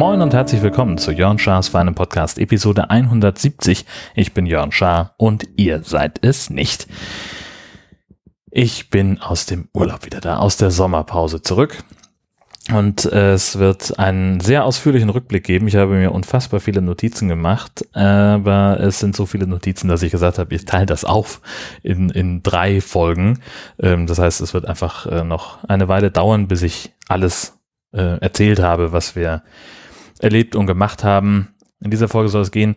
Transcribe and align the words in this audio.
Moin 0.00 0.22
und 0.22 0.34
herzlich 0.34 0.62
willkommen 0.62 0.98
zu 0.98 1.12
Jörn 1.12 1.38
Schars 1.38 1.68
Feinem 1.68 1.94
Podcast 1.94 2.38
Episode 2.38 2.90
170. 2.90 3.84
Ich 4.14 4.34
bin 4.34 4.46
Jörn 4.46 4.72
Schaar 4.72 5.14
und 5.18 5.46
ihr 5.56 5.82
seid 5.82 6.24
es 6.24 6.50
nicht. 6.50 6.86
Ich 8.50 8.90
bin 8.90 9.20
aus 9.20 9.46
dem 9.46 9.68
Urlaub 9.72 10.04
wieder 10.04 10.20
da, 10.20 10.38
aus 10.38 10.56
der 10.56 10.70
Sommerpause 10.70 11.42
zurück. 11.42 11.84
Und 12.72 13.04
äh, 13.06 13.32
es 13.32 13.58
wird 13.58 13.98
einen 13.98 14.40
sehr 14.40 14.64
ausführlichen 14.64 15.10
Rückblick 15.10 15.44
geben. 15.44 15.66
Ich 15.66 15.76
habe 15.76 15.94
mir 15.94 16.12
unfassbar 16.12 16.60
viele 16.60 16.80
Notizen 16.80 17.28
gemacht, 17.28 17.84
aber 17.94 18.78
es 18.80 19.00
sind 19.00 19.16
so 19.16 19.26
viele 19.26 19.46
Notizen, 19.46 19.88
dass 19.88 20.02
ich 20.02 20.12
gesagt 20.12 20.38
habe, 20.38 20.54
ich 20.54 20.64
teile 20.64 20.86
das 20.86 21.04
auf 21.04 21.40
in, 21.82 22.10
in 22.10 22.42
drei 22.42 22.80
Folgen. 22.80 23.40
Ähm, 23.80 24.06
das 24.06 24.18
heißt, 24.18 24.40
es 24.40 24.54
wird 24.54 24.66
einfach 24.66 25.06
äh, 25.06 25.24
noch 25.24 25.64
eine 25.64 25.88
Weile 25.88 26.10
dauern, 26.10 26.46
bis 26.48 26.62
ich 26.62 26.92
alles 27.08 27.58
äh, 27.92 28.18
erzählt 28.20 28.60
habe, 28.60 28.92
was 28.92 29.16
wir 29.16 29.42
erlebt 30.20 30.54
und 30.54 30.66
gemacht 30.66 31.02
haben. 31.02 31.48
In 31.80 31.90
dieser 31.90 32.08
Folge 32.08 32.28
soll 32.28 32.42
es 32.42 32.50
gehen 32.50 32.76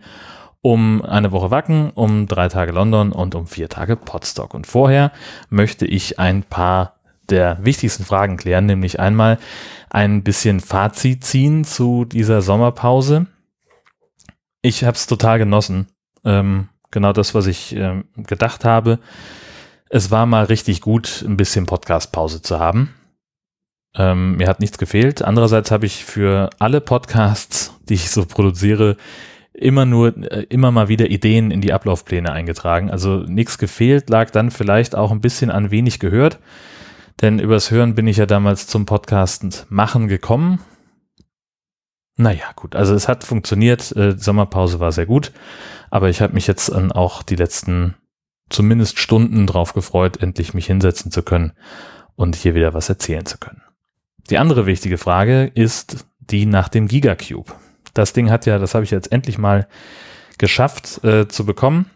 um 0.63 1.01
eine 1.01 1.33
Woche 1.33 1.51
Wacken, 1.51 1.89
um 1.89 2.25
drei 2.25 2.47
Tage 2.47 2.71
London 2.71 3.11
und 3.11 3.35
um 3.35 3.47
vier 3.47 3.67
Tage 3.67 3.97
Podstock. 3.97 4.53
Und 4.53 4.65
vorher 4.65 5.11
möchte 5.49 5.85
ich 5.85 6.19
ein 6.19 6.41
paar 6.41 6.95
der 7.33 7.57
wichtigsten 7.65 8.05
Fragen 8.05 8.37
klären, 8.37 8.67
nämlich 8.67 8.99
einmal 8.99 9.39
ein 9.89 10.23
bisschen 10.23 10.59
Fazit 10.59 11.23
ziehen 11.25 11.63
zu 11.63 12.05
dieser 12.05 12.41
Sommerpause. 12.41 13.25
Ich 14.61 14.83
habe 14.83 14.95
es 14.95 15.07
total 15.07 15.39
genossen. 15.39 15.87
Ähm, 16.23 16.69
genau 16.91 17.11
das, 17.11 17.33
was 17.33 17.47
ich 17.47 17.75
ähm, 17.75 18.05
gedacht 18.15 18.63
habe. 18.63 18.99
Es 19.89 20.11
war 20.11 20.25
mal 20.25 20.45
richtig 20.45 20.81
gut, 20.81 21.23
ein 21.27 21.37
bisschen 21.37 21.65
Podcast-Pause 21.65 22.41
zu 22.41 22.59
haben. 22.59 22.93
Ähm, 23.95 24.37
mir 24.37 24.47
hat 24.47 24.59
nichts 24.59 24.77
gefehlt. 24.77 25.23
Andererseits 25.23 25.71
habe 25.71 25.85
ich 25.85 26.05
für 26.05 26.49
alle 26.59 26.81
Podcasts, 26.81 27.73
die 27.89 27.95
ich 27.95 28.09
so 28.09 28.25
produziere, 28.25 28.95
immer 29.53 29.85
nur, 29.85 30.15
äh, 30.31 30.45
immer 30.49 30.71
mal 30.71 30.87
wieder 30.87 31.09
Ideen 31.09 31.51
in 31.51 31.61
die 31.61 31.73
Ablaufpläne 31.73 32.31
eingetragen. 32.31 32.89
Also 32.89 33.17
nichts 33.17 33.57
gefehlt, 33.57 34.09
lag 34.09 34.29
dann 34.31 34.51
vielleicht 34.51 34.95
auch 34.95 35.11
ein 35.11 35.21
bisschen 35.21 35.51
an 35.51 35.71
wenig 35.71 35.99
gehört. 35.99 36.39
Denn 37.21 37.39
übers 37.39 37.71
Hören 37.71 37.95
bin 37.95 38.07
ich 38.07 38.17
ja 38.17 38.25
damals 38.25 38.67
zum 38.67 38.85
Podcast 38.85 39.65
machen 39.69 40.07
gekommen. 40.07 40.59
Naja, 42.15 42.51
gut, 42.55 42.75
also 42.75 42.93
es 42.93 43.07
hat 43.07 43.23
funktioniert. 43.23 43.91
Äh, 43.95 44.13
die 44.13 44.19
Sommerpause 44.19 44.79
war 44.79 44.91
sehr 44.91 45.05
gut. 45.05 45.31
Aber 45.89 46.09
ich 46.09 46.21
habe 46.21 46.33
mich 46.33 46.47
jetzt 46.47 46.71
auch 46.73 47.23
die 47.23 47.35
letzten 47.35 47.95
zumindest 48.49 48.99
Stunden 48.99 49.47
drauf 49.47 49.73
gefreut, 49.73 50.17
endlich 50.21 50.53
mich 50.53 50.67
hinsetzen 50.67 51.11
zu 51.11 51.23
können 51.23 51.53
und 52.15 52.35
hier 52.35 52.55
wieder 52.55 52.73
was 52.73 52.89
erzählen 52.89 53.25
zu 53.25 53.37
können. 53.37 53.61
Die 54.29 54.37
andere 54.37 54.65
wichtige 54.65 54.97
Frage 54.97 55.51
ist 55.53 56.05
die 56.19 56.45
nach 56.45 56.69
dem 56.69 56.87
Gigacube. 56.87 57.53
Das 57.93 58.13
Ding 58.13 58.29
hat 58.29 58.45
ja, 58.45 58.57
das 58.57 58.73
habe 58.73 58.85
ich 58.85 58.91
jetzt 58.91 59.11
endlich 59.11 59.37
mal 59.37 59.67
geschafft 60.37 61.03
äh, 61.03 61.27
zu 61.27 61.45
bekommen. 61.45 61.89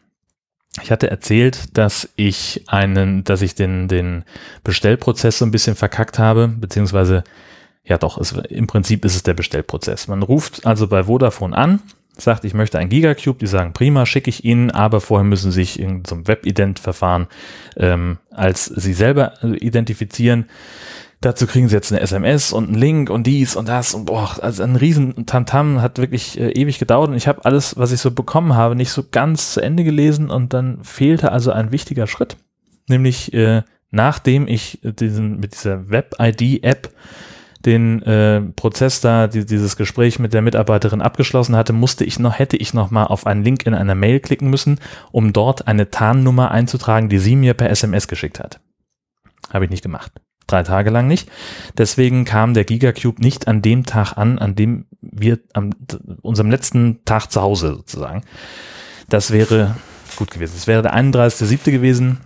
Ich 0.81 0.91
hatte 0.91 1.09
erzählt, 1.09 1.77
dass 1.77 2.09
ich 2.15 2.63
einen, 2.67 3.23
dass 3.23 3.41
ich 3.41 3.55
den, 3.55 3.87
den 3.87 4.23
Bestellprozess 4.63 5.39
so 5.39 5.45
ein 5.45 5.51
bisschen 5.51 5.75
verkackt 5.75 6.19
habe, 6.19 6.47
beziehungsweise, 6.47 7.23
ja 7.83 7.97
doch, 7.97 8.17
es, 8.17 8.31
im 8.31 8.67
Prinzip 8.67 9.03
ist 9.03 9.15
es 9.15 9.23
der 9.23 9.33
Bestellprozess. 9.33 10.07
Man 10.07 10.23
ruft 10.23 10.65
also 10.65 10.87
bei 10.87 11.03
Vodafone 11.03 11.57
an, 11.57 11.81
sagt, 12.17 12.45
ich 12.45 12.53
möchte 12.53 12.79
ein 12.79 12.89
Gigacube, 12.89 13.39
die 13.39 13.47
sagen, 13.47 13.73
prima, 13.73 14.05
schicke 14.05 14.29
ich 14.29 14.43
Ihnen, 14.43 14.71
aber 14.71 15.01
vorher 15.01 15.25
müssen 15.25 15.51
Sie 15.51 15.61
sich 15.61 15.79
in 15.79 16.03
so 16.05 16.15
einem 16.15 16.27
Web-Ident-Verfahren 16.27 17.27
ähm, 17.75 18.17
als 18.31 18.65
Sie 18.65 18.93
selber 18.93 19.33
identifizieren. 19.43 20.45
Dazu 21.27 21.45
kriegen 21.45 21.67
sie 21.67 21.75
jetzt 21.75 21.91
eine 21.91 21.99
SMS 21.99 22.53
und 22.53 22.69
einen 22.69 22.77
Link 22.77 23.09
und 23.09 23.27
dies 23.27 23.57
und 23.57 23.67
das 23.67 23.93
und 23.93 24.05
boah, 24.05 24.37
also 24.41 24.63
ein 24.63 24.77
riesen 24.77 25.25
Tamtam 25.25 25.81
hat 25.81 25.97
wirklich 25.97 26.39
äh, 26.39 26.51
ewig 26.51 26.79
gedauert 26.79 27.09
und 27.09 27.17
ich 27.17 27.27
habe 27.27 27.43
alles, 27.43 27.75
was 27.75 27.91
ich 27.91 27.99
so 27.99 28.11
bekommen 28.11 28.55
habe, 28.55 28.77
nicht 28.77 28.91
so 28.91 29.03
ganz 29.11 29.51
zu 29.51 29.59
Ende 29.59 29.83
gelesen 29.83 30.29
und 30.29 30.53
dann 30.53 30.81
fehlte 30.85 31.33
also 31.33 31.51
ein 31.51 31.73
wichtiger 31.73 32.07
Schritt, 32.07 32.37
nämlich 32.87 33.33
äh, 33.33 33.63
nachdem 33.91 34.47
ich 34.47 34.79
diesen 34.81 35.41
mit 35.41 35.53
dieser 35.53 35.89
Web-ID-App 35.89 36.93
den 37.65 38.01
äh, 38.03 38.39
Prozess 38.55 39.01
da, 39.01 39.27
die, 39.27 39.45
dieses 39.45 39.75
Gespräch 39.75 40.19
mit 40.19 40.33
der 40.33 40.41
Mitarbeiterin 40.41 41.01
abgeschlossen 41.01 41.57
hatte, 41.57 41.73
musste 41.73 42.05
ich 42.05 42.19
noch, 42.19 42.39
hätte 42.39 42.55
ich 42.55 42.73
noch 42.73 42.89
mal 42.89 43.03
auf 43.03 43.27
einen 43.27 43.43
Link 43.43 43.65
in 43.65 43.73
einer 43.73 43.95
Mail 43.95 44.21
klicken 44.21 44.49
müssen, 44.49 44.79
um 45.11 45.33
dort 45.33 45.67
eine 45.67 45.91
Tarnnummer 45.91 46.51
einzutragen, 46.51 47.09
die 47.09 47.19
sie 47.19 47.35
mir 47.35 47.53
per 47.53 47.69
SMS 47.69 48.07
geschickt 48.07 48.39
hat. 48.39 48.61
Habe 49.51 49.65
ich 49.65 49.71
nicht 49.71 49.83
gemacht 49.83 50.13
drei 50.47 50.63
Tage 50.63 50.89
lang 50.89 51.07
nicht. 51.07 51.29
Deswegen 51.77 52.25
kam 52.25 52.53
der 52.53 52.63
Gigacube 52.63 53.21
nicht 53.21 53.47
an 53.47 53.61
dem 53.61 53.85
Tag 53.85 54.17
an, 54.17 54.39
an 54.39 54.55
dem 54.55 54.85
wir 55.01 55.39
an 55.53 55.75
unserem 56.21 56.49
letzten 56.49 57.03
Tag 57.05 57.27
zu 57.27 57.41
Hause 57.41 57.75
sozusagen. 57.75 58.23
Das 59.09 59.31
wäre 59.31 59.75
gut 60.15 60.31
gewesen. 60.31 60.55
Es 60.57 60.67
wäre 60.67 60.81
der 60.81 60.95
31.7. 60.95 61.71
gewesen. 61.71 62.19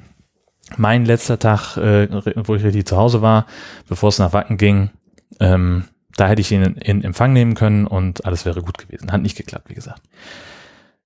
Mein 0.78 1.06
letzter 1.06 1.38
Tag, 1.38 1.76
äh, 1.78 2.08
wo 2.48 2.56
ich 2.56 2.64
richtig 2.64 2.88
zu 2.88 2.96
Hause 2.96 3.22
war, 3.22 3.46
bevor 3.90 4.09
es 4.09 4.20
nach 4.20 4.34
Wacken 4.34 4.58
ging. 4.58 4.92
Ähm, 5.40 5.86
da 6.16 6.28
hätte 6.28 6.42
ich 6.42 6.52
ihn 6.52 6.62
in, 6.62 6.76
in, 6.76 7.03
Empfang 7.03 7.34
nehmen 7.34 7.56
können 7.56 7.88
und 7.88 8.26
alles 8.26 8.46
wäre 8.46 8.62
gut 8.62 8.78
gewesen. 8.78 9.12
Hat 9.12 9.22
nicht 9.22 9.38
geklappt, 9.38 9.70
wie 9.70 9.76
gesagt. 9.76 10.02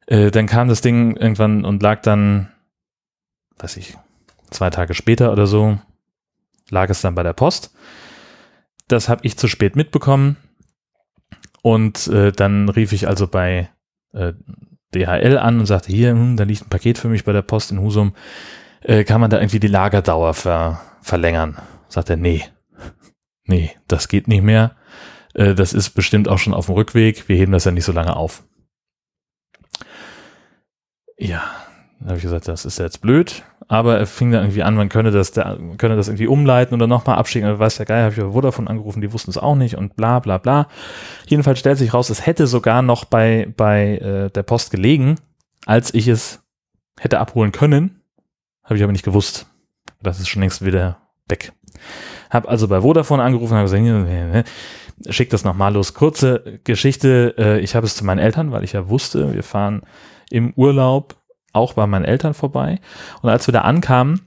Äh, 0.08 0.32
dann 0.32 0.46
kam 0.46 0.68
das 0.68 0.82
Ding 0.82 1.16
irgendwann 1.16 1.66
und 1.66 1.82
lag 1.82 2.02
dann, 2.02 2.52
weiß 3.58 3.78
ich, 3.78 3.98
zwei 4.52 4.70
Tage 4.70 4.94
später 4.94 5.32
oder 5.32 5.48
so 5.48 5.80
lag 6.70 6.90
es 6.90 7.02
dann 7.02 7.16
bei 7.16 7.24
der 7.24 7.34
Post. 7.34 7.74
Das 8.88 9.10
habe 9.10 9.26
ich 9.26 9.38
zu 9.38 9.48
spät 9.48 9.76
mitbekommen. 9.76 10.38
Und 11.62 12.08
äh, 12.08 12.32
dann 12.32 12.70
rief 12.70 12.92
ich 12.92 13.08
also 13.08 13.28
bei 13.28 13.70
äh, 14.14 14.34
DHL 14.94 15.38
an 15.38 15.60
und 15.60 15.66
sagte, 15.66 15.92
hier, 15.92 16.12
hm, 16.12 16.38
da 16.38 16.44
liegt 16.44 16.64
ein 16.64 16.70
Paket 16.70 16.98
für 16.98 17.08
mich 17.08 17.24
bei 17.24 17.34
der 17.34 17.42
Post 17.42 17.72
in 17.72 17.82
Husum. 17.82 18.16
Äh, 18.82 19.04
kann 19.04 19.20
man 19.20 19.32
da 19.32 19.40
irgendwie 19.40 19.60
die 19.60 19.68
Lagerdauer 19.68 20.34
ver 20.34 20.82
verlängern? 21.02 21.58
Sagt 21.88 22.10
er, 22.10 22.18
nee. 22.18 22.44
Nee, 23.46 23.72
das 23.88 24.08
geht 24.08 24.28
nicht 24.28 24.44
mehr. 24.44 24.76
Äh, 25.34 25.56
das 25.56 25.74
ist 25.74 25.92
bestimmt 25.92 26.28
auch 26.28 26.38
schon 26.38 26.54
auf 26.54 26.68
dem 26.68 26.76
Rückweg. 26.76 27.28
Wir 27.28 27.36
heben 27.36 27.52
das 27.52 27.66
ja 27.66 27.72
nicht 27.72 27.86
so 27.86 27.92
lange 27.92 28.16
auf. 28.16 28.44
Ja, 31.18 31.44
dann 32.00 32.10
habe 32.10 32.18
ich 32.18 32.24
gesagt, 32.24 32.48
das 32.48 32.66
ist 32.66 32.80
jetzt 32.80 33.02
blöd 33.02 33.44
aber 33.68 33.98
er 33.98 34.06
fing 34.06 34.32
dann 34.32 34.44
irgendwie 34.44 34.64
an, 34.64 34.76
man 34.76 34.90
könne 34.90 35.12
das, 35.12 35.32
da, 35.32 35.58
könne 35.78 35.96
das 35.96 36.08
irgendwie 36.08 36.28
umleiten 36.28 36.76
oder 36.76 36.88
nochmal 36.88 37.18
abschicken. 37.18 37.50
Aber 37.50 37.60
weiß 37.60 37.78
der 37.78 37.86
Geil, 37.86 38.04
habe 38.04 38.14
ich 38.14 38.20
bei 38.20 38.32
Vodafone 38.32 38.70
angerufen, 38.70 39.02
die 39.02 39.12
wussten 39.12 39.32
es 39.32 39.38
auch 39.38 39.56
nicht 39.56 39.76
und 39.76 39.96
bla 39.96 40.20
bla 40.20 40.38
bla. 40.38 40.68
Jedenfalls 41.28 41.60
stellt 41.60 41.78
sich 41.78 41.94
raus, 41.94 42.10
es 42.10 42.26
hätte 42.26 42.48
sogar 42.48 42.82
noch 42.82 43.06
bei, 43.06 43.52
bei 43.58 43.98
äh, 43.98 44.30
der 44.30 44.44
Post 44.44 44.72
gelegen, 44.72 45.16
als 45.66 45.94
ich 45.94 46.08
es 46.08 46.44
hätte 47.00 47.20
abholen 47.20 47.52
können. 47.52 48.02
Habe 48.64 48.78
ich 48.78 48.84
aber 48.84 48.92
nicht 48.92 49.06
gewusst. 49.06 49.48
Das 50.02 50.20
ist 50.20 50.28
schon 50.28 50.42
längst 50.42 50.64
wieder 50.64 50.98
weg. 51.28 51.54
Hab 52.30 52.48
also 52.48 52.68
bei 52.68 52.82
Vodafone 52.82 53.24
angerufen, 53.24 53.56
habe 53.56 53.70
gesagt, 53.70 54.48
schick 55.10 55.30
das 55.30 55.44
nochmal 55.44 55.74
los. 55.74 55.94
Kurze 55.94 56.60
Geschichte, 56.64 57.36
äh, 57.38 57.60
ich 57.60 57.76
habe 57.76 57.86
es 57.86 57.96
zu 57.96 58.06
meinen 58.06 58.20
Eltern, 58.20 58.52
weil 58.52 58.64
ich 58.64 58.74
ja 58.74 58.90
wusste, 58.90 59.34
wir 59.34 59.44
fahren 59.44 59.82
im 60.30 60.54
Urlaub 60.56 61.16
auch 61.56 61.74
bei 61.74 61.88
meinen 61.88 62.06
Eltern 62.06 62.34
vorbei. 62.34 62.80
Und 63.22 63.30
als 63.30 63.48
wir 63.48 63.54
da 63.54 63.62
ankamen, 63.62 64.22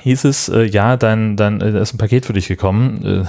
hieß 0.00 0.24
es, 0.24 0.48
äh, 0.48 0.62
ja, 0.62 0.96
dein, 0.96 1.36
dein, 1.36 1.60
äh, 1.60 1.80
ist 1.80 1.94
ein 1.94 1.98
Paket 1.98 2.26
für 2.26 2.32
dich 2.32 2.48
gekommen. 2.48 3.04
Äh, 3.04 3.24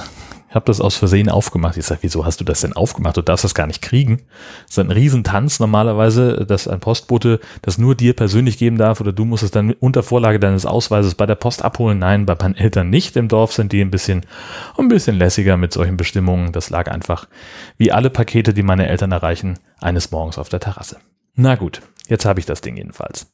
ich 0.52 0.56
habe 0.56 0.66
das 0.66 0.82
aus 0.82 0.98
Versehen 0.98 1.30
aufgemacht. 1.30 1.78
Ich 1.78 1.86
sage, 1.86 2.02
wieso 2.04 2.26
hast 2.26 2.42
du 2.42 2.44
das 2.44 2.60
denn 2.60 2.74
aufgemacht? 2.74 3.16
Du 3.16 3.22
darfst 3.22 3.46
das 3.46 3.56
gar 3.56 3.68
nicht 3.68 3.82
kriegen. 3.82 4.24
Das 4.64 4.72
ist 4.72 4.80
ein 4.80 4.92
Riesentanz 4.92 5.62
normalerweise, 5.62 6.46
dass 6.46 6.68
ein 6.68 6.82
Postbote 6.82 7.40
das 7.62 7.78
nur 7.78 7.96
dir 7.96 8.14
persönlich 8.14 8.58
geben 8.58 8.78
darf 8.78 9.00
oder 9.00 9.14
du 9.14 9.24
musst 9.24 9.44
es 9.44 9.52
dann 9.52 9.72
unter 9.72 10.04
Vorlage 10.04 10.42
deines 10.42 10.66
Ausweises 10.66 11.16
bei 11.16 11.26
der 11.26 11.36
Post 11.36 11.64
abholen. 11.64 12.00
Nein, 12.00 12.26
bei 12.26 12.36
meinen 12.36 12.56
Eltern 12.56 12.90
nicht. 12.90 13.16
Im 13.16 13.30
Dorf 13.30 13.54
sind 13.54 13.72
die 13.72 13.80
ein 13.80 13.92
bisschen, 13.92 14.26
ein 14.78 14.90
bisschen 14.90 15.16
lässiger 15.16 15.56
mit 15.56 15.72
solchen 15.72 15.96
Bestimmungen. 15.96 16.52
Das 16.52 16.70
lag 16.70 16.92
einfach, 16.92 17.30
wie 17.78 17.94
alle 17.94 18.10
Pakete, 18.10 18.54
die 18.54 18.64
meine 18.64 18.90
Eltern 18.90 19.14
erreichen, 19.14 19.58
eines 19.80 20.12
Morgens 20.12 20.38
auf 20.38 20.50
der 20.50 20.60
Terrasse. 20.60 20.98
Na 21.34 21.56
gut, 21.56 21.82
Jetzt 22.12 22.26
habe 22.26 22.42
ich 22.42 22.46
das 22.46 22.60
Ding 22.60 22.76
jedenfalls. 22.76 23.32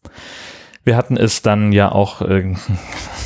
Wir 0.83 0.95
hatten 0.95 1.17
es 1.17 1.41
dann 1.41 1.71
ja 1.71 1.91
auch 1.91 2.21
äh, 2.21 2.53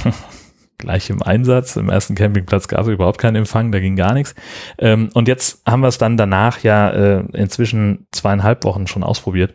gleich 0.78 1.10
im 1.10 1.22
Einsatz. 1.22 1.76
Im 1.76 1.90
ersten 1.90 2.16
Campingplatz 2.16 2.70
gab 2.70 2.88
es 2.88 2.88
überhaupt 2.88 3.18
keinen 3.20 3.36
Empfang, 3.36 3.70
da 3.74 3.82
ging 3.82 3.98
gar 3.98 4.14
nichts. 4.14 4.34
Ähm, 4.78 5.10
und 5.14 5.28
jetzt 5.28 5.62
haben 5.66 5.82
wir 5.82 5.90
es 5.90 5.98
dann 5.98 6.16
danach 6.16 6.64
ja 6.64 6.90
äh, 6.90 7.26
inzwischen 7.34 8.08
zweieinhalb 8.14 8.64
Wochen 8.64 8.88
schon 8.88 9.04
ausprobiert. 9.04 9.54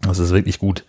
Das 0.00 0.18
ist 0.18 0.34
wirklich 0.34 0.58
gut. 0.58 0.84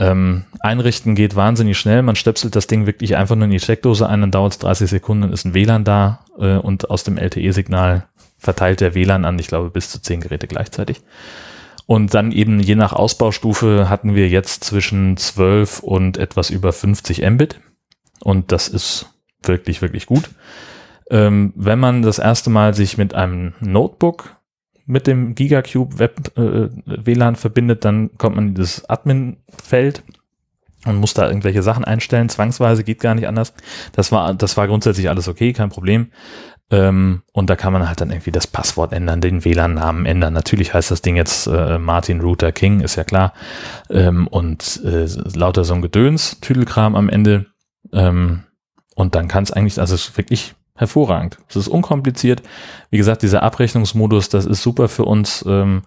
Ähm, 0.00 0.46
einrichten 0.58 1.14
geht 1.14 1.36
wahnsinnig 1.36 1.78
schnell. 1.78 2.02
Man 2.02 2.16
stöpselt 2.16 2.56
das 2.56 2.66
Ding 2.66 2.86
wirklich 2.86 3.16
einfach 3.16 3.36
nur 3.36 3.44
in 3.44 3.52
die 3.52 3.60
Steckdose 3.60 4.08
ein, 4.08 4.20
dann 4.20 4.32
dauert 4.32 4.54
es 4.54 4.58
30 4.58 4.90
Sekunden, 4.90 5.32
ist 5.32 5.44
ein 5.44 5.54
WLAN 5.54 5.84
da 5.84 6.24
äh, 6.40 6.56
und 6.56 6.90
aus 6.90 7.04
dem 7.04 7.18
LTE-Signal 7.18 8.08
verteilt 8.36 8.80
der 8.80 8.96
WLAN 8.96 9.24
an, 9.24 9.38
ich 9.38 9.46
glaube, 9.46 9.70
bis 9.70 9.90
zu 9.90 10.02
zehn 10.02 10.20
Geräte 10.20 10.48
gleichzeitig. 10.48 11.02
Und 11.86 12.14
dann 12.14 12.32
eben 12.32 12.60
je 12.60 12.76
nach 12.76 12.92
Ausbaustufe 12.92 13.88
hatten 13.88 14.14
wir 14.14 14.28
jetzt 14.28 14.64
zwischen 14.64 15.16
12 15.16 15.80
und 15.80 16.16
etwas 16.16 16.50
über 16.50 16.72
50 16.72 17.28
Mbit. 17.30 17.60
Und 18.22 18.52
das 18.52 18.68
ist 18.68 19.06
wirklich, 19.42 19.82
wirklich 19.82 20.06
gut. 20.06 20.30
Ähm, 21.10 21.52
wenn 21.56 21.78
man 21.78 22.02
das 22.02 22.18
erste 22.18 22.48
Mal 22.48 22.74
sich 22.74 22.96
mit 22.96 23.14
einem 23.14 23.52
Notebook 23.60 24.36
mit 24.86 25.06
dem 25.06 25.34
GigaCube 25.34 25.98
Web 25.98 26.36
äh, 26.36 26.68
WLAN 26.84 27.36
verbindet, 27.36 27.84
dann 27.84 28.16
kommt 28.18 28.36
man 28.36 28.48
in 28.48 28.54
das 28.54 28.88
Admin-Feld 28.88 30.02
und 30.84 30.96
muss 30.96 31.14
da 31.14 31.26
irgendwelche 31.26 31.62
Sachen 31.62 31.84
einstellen. 31.84 32.28
Zwangsweise 32.28 32.84
geht 32.84 33.00
gar 33.00 33.14
nicht 33.14 33.26
anders. 33.26 33.54
Das 33.92 34.12
war, 34.12 34.34
das 34.34 34.56
war 34.56 34.66
grundsätzlich 34.66 35.08
alles 35.08 35.28
okay, 35.28 35.52
kein 35.52 35.70
Problem. 35.70 36.08
Ähm, 36.70 37.22
und 37.32 37.50
da 37.50 37.56
kann 37.56 37.72
man 37.72 37.86
halt 37.86 38.00
dann 38.00 38.10
irgendwie 38.10 38.30
das 38.30 38.46
Passwort 38.46 38.92
ändern, 38.92 39.20
den 39.20 39.44
WLAN-Namen 39.44 40.06
ändern. 40.06 40.32
Natürlich 40.32 40.72
heißt 40.72 40.90
das 40.90 41.02
Ding 41.02 41.16
jetzt 41.16 41.46
äh, 41.46 41.78
Martin 41.78 42.20
Router 42.20 42.52
King, 42.52 42.80
ist 42.80 42.96
ja 42.96 43.04
klar. 43.04 43.34
Ähm, 43.90 44.26
und 44.26 44.80
äh, 44.84 45.06
lauter 45.34 45.64
so 45.64 45.74
ein 45.74 45.82
Gedöns, 45.82 46.40
Tüdelkram 46.40 46.96
am 46.96 47.08
Ende. 47.08 47.46
Ähm, 47.92 48.44
und 48.94 49.14
dann 49.14 49.28
kann 49.28 49.44
es 49.44 49.52
eigentlich, 49.52 49.78
also 49.78 49.94
es 49.94 50.08
ist 50.08 50.16
wirklich 50.16 50.54
hervorragend. 50.74 51.38
Es 51.48 51.56
ist 51.56 51.68
unkompliziert. 51.68 52.42
Wie 52.90 52.98
gesagt, 52.98 53.22
dieser 53.22 53.42
Abrechnungsmodus, 53.42 54.28
das 54.28 54.46
ist 54.46 54.62
super 54.62 54.88
für 54.88 55.04
uns. 55.04 55.44
Ähm, 55.46 55.82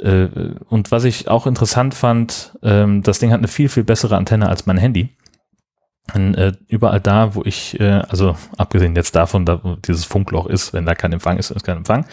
äh, 0.00 0.26
und 0.68 0.90
was 0.90 1.04
ich 1.04 1.28
auch 1.28 1.46
interessant 1.46 1.94
fand, 1.94 2.56
ähm, 2.62 3.02
das 3.02 3.18
Ding 3.18 3.32
hat 3.32 3.38
eine 3.38 3.48
viel, 3.48 3.68
viel 3.68 3.84
bessere 3.84 4.16
Antenne 4.16 4.48
als 4.48 4.66
mein 4.66 4.76
Handy. 4.76 5.10
Und, 6.12 6.34
äh, 6.34 6.52
überall 6.68 7.00
da, 7.00 7.34
wo 7.34 7.42
ich, 7.44 7.80
äh, 7.80 8.02
also 8.08 8.36
abgesehen 8.58 8.94
jetzt 8.94 9.16
davon, 9.16 9.46
da 9.46 9.64
wo 9.64 9.76
dieses 9.76 10.04
Funkloch 10.04 10.46
ist, 10.46 10.74
wenn 10.74 10.84
da 10.84 10.94
kein 10.94 11.14
Empfang 11.14 11.38
ist, 11.38 11.50
ist 11.50 11.64
kein 11.64 11.78
Empfang. 11.78 12.04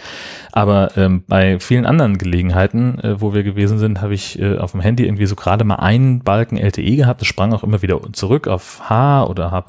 Aber 0.54 0.96
ähm, 0.96 1.26
bei 1.28 1.60
vielen 1.60 1.86
anderen 1.86 2.18
Gelegenheiten, 2.18 3.00
äh, 3.00 3.20
wo 3.20 3.34
wir 3.34 3.44
gewesen 3.44 3.80
sind, 3.80 4.02
habe 4.02 4.14
ich 4.14 4.40
äh, 4.40 4.58
auf 4.58 4.72
dem 4.72 4.80
Handy 4.80 5.06
irgendwie 5.06 5.26
so 5.26 5.36
gerade 5.36 5.66
mal 5.66 5.76
einen 5.76 6.24
Balken 6.24 6.58
LTE 6.58 6.96
gehabt. 6.96 7.20
Das 7.20 7.28
sprang 7.28 7.54
auch 7.54 7.64
immer 7.64 7.82
wieder 7.82 8.00
zurück 8.14 8.48
auf 8.48 8.90
H 8.90 9.26
oder 9.26 9.52
H+. 9.52 9.66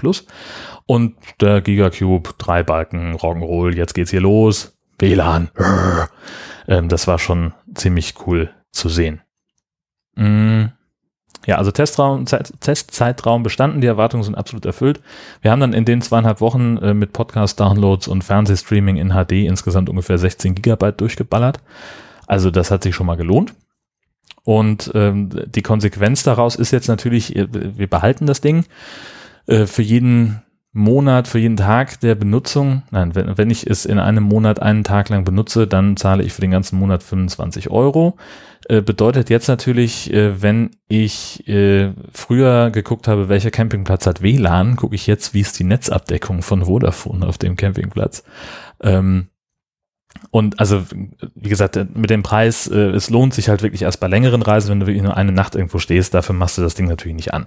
Und 0.87 1.17
der 1.41 1.61
Gigacube, 1.61 2.31
drei 2.39 2.63
Balken, 2.63 3.17
Rock'n'Roll, 3.17 3.75
jetzt 3.75 3.95
geht's 3.95 4.11
hier 4.13 4.21
los. 4.21 4.79
WLAN. 4.99 5.51
Ähm, 6.69 6.89
das 6.89 7.09
war 7.09 7.19
schon 7.19 7.55
ziemlich 7.75 8.15
cool 8.25 8.51
zu 8.71 8.89
sehen. 8.89 9.21
Mm. 10.15 10.67
Ja, 11.47 11.59
also 11.59 11.73
Testraum, 11.73 12.25
Testzeitraum 12.27 13.43
bestanden, 13.43 13.81
die 13.81 13.87
Erwartungen 13.87 14.23
sind 14.23 14.37
absolut 14.37 14.65
erfüllt. 14.65 15.01
Wir 15.41 15.51
haben 15.51 15.61
dann 15.61 15.73
in 15.73 15.85
den 15.85 16.01
zweieinhalb 16.01 16.41
Wochen 16.41 16.77
äh, 16.79 16.95
mit 16.95 17.13
Podcast-Downloads 17.13 18.07
und 18.07 18.23
Fernsehstreaming 18.23 18.97
in 18.97 19.11
HD 19.11 19.33
insgesamt 19.47 19.89
ungefähr 19.89 20.19
16 20.19 20.55
Gigabyte 20.55 21.01
durchgeballert. 21.01 21.59
Also 22.27 22.51
das 22.51 22.71
hat 22.71 22.85
sich 22.85 22.95
schon 22.95 23.07
mal 23.07 23.17
gelohnt. 23.17 23.55
Und 24.45 24.91
ähm, 24.95 25.31
die 25.47 25.63
Konsequenz 25.63 26.23
daraus 26.23 26.57
ist 26.57 26.71
jetzt 26.71 26.89
natürlich, 26.89 27.35
äh, 27.37 27.49
wir 27.51 27.89
behalten 27.89 28.27
das 28.27 28.41
Ding. 28.41 28.65
Äh, 29.47 29.67
für 29.67 29.83
jeden 29.83 30.43
Monat, 30.75 31.29
für 31.29 31.39
jeden 31.39 31.59
Tag 31.59 32.01
der 32.01 32.15
Benutzung, 32.15 32.83
nein, 32.91 33.15
wenn, 33.15 33.37
wenn 33.37 33.51
ich 33.51 33.67
es 33.67 33.85
in 33.85 33.99
einem 33.99 34.23
Monat 34.23 34.63
einen 34.63 34.85
Tag 34.85 35.11
lang 35.11 35.23
benutze, 35.25 35.67
dann 35.67 35.99
zahle 35.99 36.23
ich 36.23 36.33
für 36.33 36.41
den 36.41 36.51
ganzen 36.51 36.79
Monat 36.79 37.03
25 37.03 37.69
Euro. 37.71 38.17
Äh, 38.69 38.81
bedeutet 38.81 39.29
jetzt 39.29 39.49
natürlich, 39.49 40.11
äh, 40.15 40.41
wenn 40.41 40.71
ich 40.89 41.47
äh, 41.47 41.93
früher 42.13 42.71
geguckt 42.71 43.07
habe, 43.07 43.29
welcher 43.29 43.51
Campingplatz 43.51 44.07
hat 44.07 44.23
WLAN, 44.23 44.77
gucke 44.77 44.95
ich 44.95 45.07
jetzt, 45.07 45.35
wie 45.35 45.41
ist 45.41 45.59
die 45.59 45.65
Netzabdeckung 45.65 46.41
von 46.41 46.65
Vodafone 46.65 47.27
auf 47.27 47.37
dem 47.37 47.57
Campingplatz. 47.57 48.25
Ähm, 48.81 49.29
und 50.31 50.59
also, 50.59 50.85
wie 51.35 51.49
gesagt, 51.49 51.77
mit 51.95 52.09
dem 52.09 52.23
Preis, 52.23 52.67
äh, 52.67 52.91
es 52.91 53.11
lohnt 53.11 53.35
sich 53.35 53.51
halt 53.51 53.63
wirklich 53.63 53.83
erst 53.83 54.01
bei 54.01 54.09
längeren 54.09 54.41
Reisen, 54.41 54.71
wenn 54.71 54.81
du 54.81 54.87
wirklich 54.87 55.03
nur 55.03 55.17
eine 55.17 55.33
Nacht 55.33 55.55
irgendwo 55.55 55.79
stehst, 55.79 56.15
dafür 56.15 56.35
machst 56.35 56.57
du 56.57 56.63
das 56.63 56.75
Ding 56.75 56.87
natürlich 56.87 57.17
nicht 57.17 57.35
an. 57.35 57.47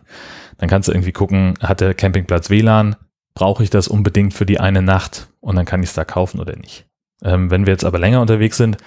Dann 0.57 0.69
kannst 0.69 0.87
du 0.87 0.91
irgendwie 0.91 1.11
gucken, 1.11 1.55
hat 1.61 1.81
der 1.81 1.93
Campingplatz 1.93 2.49
WLAN, 2.49 2.95
brauche 3.35 3.63
ich 3.63 3.69
das 3.69 3.87
unbedingt 3.87 4.33
für 4.33 4.45
die 4.45 4.59
eine 4.59 4.81
Nacht 4.81 5.27
und 5.41 5.55
dann 5.55 5.65
kann 5.65 5.83
ich 5.83 5.89
es 5.89 5.95
da 5.95 6.05
kaufen 6.05 6.39
oder 6.39 6.55
nicht. 6.55 6.87
Ähm, 7.21 7.51
wenn 7.51 7.65
wir 7.65 7.73
jetzt 7.73 7.85
aber 7.85 7.99
länger 7.99 8.21
unterwegs 8.21 8.57
sind, 8.57 8.77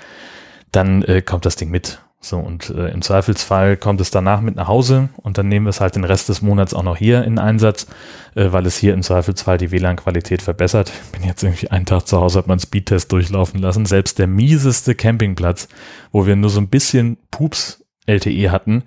dann 0.73 1.03
äh, 1.03 1.23
kommt 1.23 1.47
das 1.47 1.57
Ding 1.57 1.71
mit. 1.71 2.01
So, 2.21 2.39
und 2.39 2.71
äh, 2.71 2.89
im 2.89 3.01
Zweifelsfall 3.01 3.77
kommt 3.77 4.01
es 4.01 4.11
danach 4.11 4.41
mit 4.41 4.57
nach 4.57 4.67
Hause 4.67 5.09
und 5.19 5.39
dann 5.39 5.47
nehmen 5.47 5.67
wir 5.67 5.71
es 5.71 5.81
halt 5.81 5.95
den 5.95 6.03
Rest 6.03 6.29
des 6.29 6.43
Monats 6.43 6.75
auch 6.75 6.83
noch 6.83 6.97
hier 6.97 7.23
in 7.23 7.39
Einsatz, 7.39 7.87
äh, 8.35 8.51
weil 8.51 8.67
es 8.67 8.77
hier 8.77 8.93
im 8.93 9.03
Zweifelsfall 9.03 9.57
die 9.57 9.71
WLAN-Qualität 9.71 10.43
verbessert. 10.43 10.91
Bin 11.13 11.23
jetzt 11.23 11.45
irgendwie 11.45 11.71
einen 11.71 11.87
Tag 11.87 12.09
zu 12.09 12.21
Hause, 12.21 12.41
hat 12.41 12.49
man 12.49 12.59
Speedtest 12.59 13.13
durchlaufen 13.13 13.61
lassen. 13.61 13.87
Selbst 13.87 14.19
der 14.19 14.27
mieseste 14.27 14.97
Campingplatz, 14.97 15.69
wo 16.11 16.27
wir 16.27 16.35
nur 16.35 16.51
so 16.51 16.61
ein 16.61 16.69
bisschen 16.69 17.19
Pups 17.31 17.85
LTE 18.07 18.51
hatten, 18.51 18.83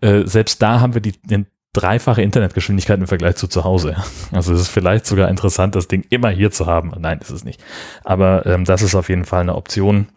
äh, 0.00 0.24
selbst 0.24 0.60
da 0.60 0.80
haben 0.80 0.94
wir 0.94 1.00
die, 1.00 1.12
den 1.22 1.46
dreifache 1.76 2.22
Internetgeschwindigkeit 2.22 2.98
im 2.98 3.06
Vergleich 3.06 3.36
zu 3.36 3.48
zu 3.48 3.64
Hause. 3.64 3.96
Also 4.32 4.54
es 4.54 4.62
ist 4.62 4.68
vielleicht 4.68 5.06
sogar 5.06 5.28
interessant, 5.28 5.74
das 5.74 5.88
Ding 5.88 6.04
immer 6.08 6.30
hier 6.30 6.50
zu 6.50 6.66
haben. 6.66 6.92
Nein, 6.98 7.18
ist 7.20 7.30
es 7.30 7.44
nicht. 7.44 7.62
Aber 8.04 8.46
ähm, 8.46 8.64
das 8.64 8.82
ist 8.82 8.94
auf 8.94 9.08
jeden 9.08 9.24
Fall 9.24 9.42
eine 9.42 9.54
Option. 9.54 10.08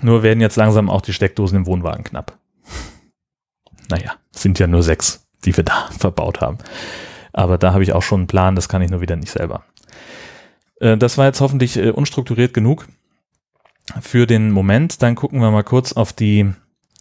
Nur 0.00 0.22
werden 0.22 0.40
jetzt 0.40 0.56
langsam 0.56 0.90
auch 0.90 1.00
die 1.00 1.12
Steckdosen 1.12 1.58
im 1.58 1.66
Wohnwagen 1.66 2.04
knapp. 2.04 2.38
Naja, 3.88 4.14
sind 4.32 4.58
ja 4.58 4.66
nur 4.66 4.82
sechs, 4.82 5.26
die 5.44 5.56
wir 5.56 5.64
da 5.64 5.88
verbaut 5.98 6.40
haben. 6.40 6.58
Aber 7.32 7.58
da 7.58 7.72
habe 7.72 7.82
ich 7.82 7.92
auch 7.92 8.02
schon 8.02 8.20
einen 8.20 8.26
Plan, 8.26 8.56
das 8.56 8.68
kann 8.68 8.82
ich 8.82 8.90
nur 8.90 9.00
wieder 9.00 9.16
nicht 9.16 9.30
selber. 9.30 9.64
Äh, 10.80 10.96
das 10.96 11.18
war 11.18 11.26
jetzt 11.26 11.40
hoffentlich 11.40 11.76
äh, 11.76 11.90
unstrukturiert 11.90 12.54
genug 12.54 12.88
für 14.00 14.26
den 14.26 14.50
Moment. 14.50 15.02
Dann 15.02 15.14
gucken 15.14 15.40
wir 15.40 15.50
mal 15.50 15.64
kurz 15.64 15.92
auf 15.92 16.12
die, 16.12 16.50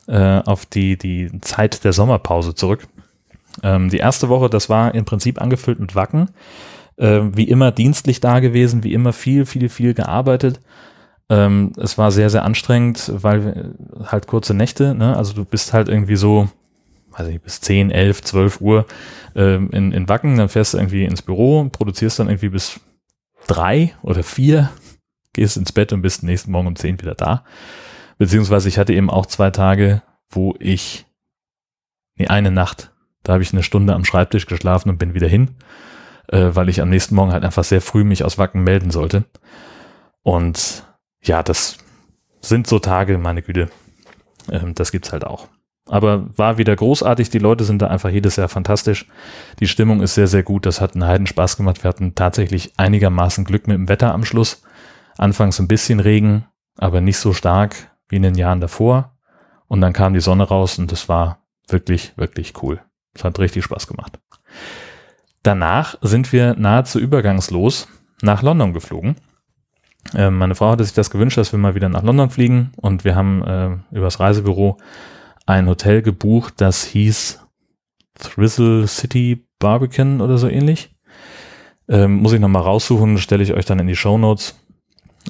äh, 0.08 0.40
auf 0.42 0.66
die, 0.66 0.98
die 0.98 1.32
Zeit 1.42 1.84
der 1.84 1.94
Sommerpause 1.94 2.54
zurück. 2.54 2.88
Ähm, 3.64 3.90
die 3.90 3.98
erste 3.98 4.30
Woche, 4.30 4.50
das 4.50 4.70
war 4.70 4.94
im 4.96 5.06
Prinzip 5.06 5.42
angefüllt 5.42 5.80
mit 5.80 5.96
Wacken. 5.96 6.30
Äh, 6.98 7.22
wie 7.34 7.48
immer 7.48 7.72
dienstlich 7.72 8.22
da 8.22 8.40
gewesen, 8.40 8.84
wie 8.84 8.94
immer 8.94 9.14
viel, 9.14 9.46
viel, 9.46 9.70
viel 9.70 9.94
gearbeitet. 9.94 10.62
Ähm, 11.30 11.74
es 11.78 11.98
war 11.98 12.12
sehr, 12.12 12.30
sehr 12.30 12.46
anstrengend, 12.46 13.12
weil 13.14 13.76
halt 14.06 14.28
kurze 14.28 14.54
Nächte, 14.54 14.94
ne? 14.94 15.18
also 15.18 15.34
du 15.34 15.44
bist 15.44 15.74
halt 15.74 15.90
irgendwie 15.90 16.16
so, 16.16 16.50
weiß 17.18 17.28
ich, 17.28 17.42
bis 17.42 17.62
10, 17.62 17.90
11, 17.90 18.22
12 18.22 18.62
Uhr 18.62 18.86
ähm, 19.36 19.70
in, 19.72 19.92
in 19.92 20.08
Wacken, 20.08 20.38
dann 20.38 20.50
fährst 20.50 20.74
du 20.74 20.78
irgendwie 20.78 21.04
ins 21.04 21.24
Büro, 21.24 21.68
produzierst 21.72 22.20
dann 22.20 22.28
irgendwie 22.28 22.50
bis 22.50 22.80
drei 23.48 23.94
oder 24.04 24.24
vier, 24.24 24.70
gehst 25.34 25.58
ins 25.58 25.72
Bett 25.72 25.94
und 25.94 26.02
bist 26.02 26.24
nächsten 26.24 26.52
Morgen 26.52 26.68
um 26.68 26.76
10 26.76 27.02
wieder 27.02 27.16
da. 27.16 27.44
Beziehungsweise 28.18 28.70
ich 28.70 28.78
hatte 28.78 28.94
eben 28.94 29.10
auch 29.10 29.26
zwei 29.26 29.50
Tage, 29.50 30.04
wo 30.30 30.56
ich, 30.60 31.06
nee, 32.16 32.28
eine 32.28 32.52
Nacht, 32.52 32.92
da 33.26 33.34
habe 33.34 33.44
ich 33.44 33.52
eine 33.52 33.64
Stunde 33.64 33.94
am 33.94 34.06
Schreibtisch 34.06 34.46
geschlafen 34.46 34.90
und 34.90 34.98
bin 34.98 35.14
wieder 35.14 35.28
hin, 35.28 35.56
äh, 36.28 36.52
weil 36.54 36.70
ich 36.70 36.80
am 36.80 36.90
nächsten 36.90 37.16
Morgen 37.16 37.34
halt 37.34 37.44
einfach 37.44 37.64
sehr 37.64 37.82
früh 37.82 38.04
mich 38.04 38.24
aus 38.24 38.38
Wacken 38.38 38.64
melden 38.64 38.92
sollte. 38.92 39.26
Und 40.22 40.88
ja, 41.22 41.44
das 41.44 41.78
sind 42.40 42.68
so 42.68 42.80
Tage, 42.80 43.18
meine 43.18 43.42
Güte. 43.42 43.70
Ähm, 44.52 44.76
das 44.76 44.92
gibt's 44.92 45.12
halt 45.12 45.26
auch. 45.26 45.48
Aber 45.88 46.38
war 46.38 46.58
wieder 46.60 46.76
großartig. 46.76 47.32
Die 47.32 47.40
Leute 47.40 47.64
sind 47.64 47.82
da 47.82 47.88
einfach 47.88 48.10
jedes 48.10 48.36
Jahr 48.36 48.48
fantastisch. 48.48 49.08
Die 49.60 49.68
Stimmung 49.68 50.02
ist 50.02 50.14
sehr, 50.14 50.28
sehr 50.28 50.44
gut. 50.44 50.68
Das 50.68 50.80
hat 50.80 50.94
einen 50.94 51.06
Heiden 51.06 51.28
Spaß 51.28 51.58
gemacht. 51.58 51.84
Wir 51.84 51.90
hatten 51.90 52.14
tatsächlich 52.14 52.74
einigermaßen 52.78 53.44
Glück 53.44 53.68
mit 53.68 53.76
dem 53.76 53.90
Wetter 53.90 54.14
am 54.14 54.24
Schluss. 54.24 54.64
Anfangs 55.18 55.60
ein 55.60 55.68
bisschen 55.68 56.00
Regen, 56.00 56.46
aber 56.78 57.02
nicht 57.02 57.18
so 57.18 57.34
stark 57.34 57.76
wie 58.08 58.18
in 58.18 58.24
den 58.24 58.36
Jahren 58.36 58.62
davor. 58.62 59.18
Und 59.68 59.82
dann 59.82 59.94
kam 59.94 60.14
die 60.14 60.22
Sonne 60.22 60.44
raus 60.44 60.78
und 60.78 60.92
das 60.92 61.10
war 61.10 61.40
wirklich, 61.68 62.14
wirklich 62.18 62.62
cool. 62.62 62.82
Es 63.16 63.24
hat 63.24 63.40
richtig 63.40 63.64
Spaß 63.64 63.88
gemacht. 63.88 64.20
Danach 65.44 65.96
sind 66.02 66.34
wir 66.34 66.56
nahezu 66.56 67.00
übergangslos 67.00 67.88
nach 68.22 68.42
London 68.42 68.74
geflogen. 68.74 69.16
Äh, 70.14 70.30
meine 70.30 70.56
Frau 70.56 70.72
hatte 70.72 70.84
sich 70.84 70.94
das 70.94 71.10
gewünscht, 71.10 71.38
dass 71.38 71.52
wir 71.52 71.60
mal 71.60 71.76
wieder 71.76 71.90
nach 71.90 72.04
London 72.04 72.30
fliegen 72.30 72.72
und 72.78 73.04
wir 73.04 73.16
haben 73.16 73.44
äh, 73.44 73.96
übers 73.96 74.20
Reisebüro 74.20 74.78
ein 75.46 75.68
Hotel 75.68 76.02
gebucht, 76.02 76.56
das 76.58 76.84
hieß 76.84 77.42
Thrizzle 78.20 78.88
City 78.88 79.46
Barbican 79.60 80.22
oder 80.22 80.38
so 80.38 80.48
ähnlich. 80.48 80.96
Ähm, 81.88 82.16
muss 82.16 82.34
ich 82.34 82.40
nochmal 82.40 82.64
raussuchen, 82.64 83.18
stelle 83.20 83.44
ich 83.44 83.54
euch 83.54 83.66
dann 83.66 83.80
in 83.80 83.88
die 83.88 83.96
Show 83.96 84.18
Notes. 84.18 84.60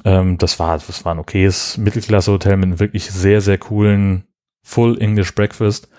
Ähm, 0.05 0.37
das 0.37 0.59
war, 0.59 0.77
das 0.77 1.03
war 1.03 1.13
ein 1.13 1.19
okayes 1.19 1.77
Mittelklasse-Hotel 1.77 2.57
mit 2.57 2.65
einem 2.65 2.79
wirklich 2.79 3.11
sehr, 3.11 3.41
sehr 3.41 3.57
coolen 3.57 4.25
Full 4.63 5.01
English 5.01 5.35
Breakfast 5.35 5.89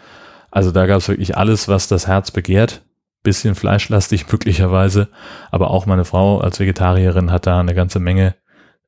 also 0.56 0.70
da 0.70 0.86
gab 0.86 0.96
es 0.96 1.08
wirklich 1.08 1.36
alles, 1.36 1.68
was 1.68 1.86
das 1.86 2.06
Herz 2.06 2.30
begehrt. 2.30 2.82
Bisschen 3.22 3.54
fleischlastig 3.54 4.24
möglicherweise, 4.32 5.08
aber 5.50 5.70
auch 5.70 5.84
meine 5.84 6.06
Frau 6.06 6.40
als 6.40 6.58
Vegetarierin 6.58 7.30
hat 7.30 7.46
da 7.46 7.60
eine 7.60 7.74
ganze 7.74 8.00
Menge 8.00 8.36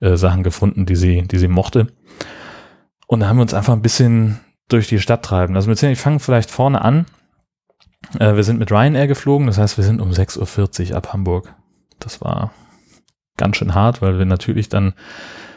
äh, 0.01 0.17
Sachen 0.17 0.43
gefunden, 0.43 0.87
die 0.87 0.97
sie, 0.97 1.29
die 1.29 1.37
sie 1.37 1.47
mochte. 1.47 1.89
Und 3.07 3.21
da 3.21 3.29
haben 3.29 3.37
wir 3.37 3.43
uns 3.43 3.53
einfach 3.53 3.75
ein 3.75 3.83
bisschen 3.83 4.41
durch 4.69 4.89
die 4.89 4.99
Stadt 4.99 5.23
treiben. 5.23 5.57
Also 5.57 5.71
ich 5.71 5.99
fange 5.99 6.21
vielleicht 6.21 6.51
vorne 6.51 6.81
an. 6.81 7.05
Äh, 8.19 8.35
wir 8.35 8.45
sind 8.45 8.59
mit 8.59 8.73
Ryanair 8.73 9.07
geflogen, 9.07 9.47
das 9.47 9.59
heißt, 9.59 9.77
wir 9.77 9.85
sind 9.85 10.01
um 10.01 10.11
6.40 10.11 10.93
Uhr 10.93 10.97
ab 10.97 11.13
Hamburg. 11.13 11.55
Das 11.99 12.23
war 12.23 12.51
ganz 13.37 13.59
schön 13.59 13.75
hart, 13.75 14.01
weil 14.01 14.19
wir 14.19 14.25
natürlich 14.25 14.71
dann 14.71 14.95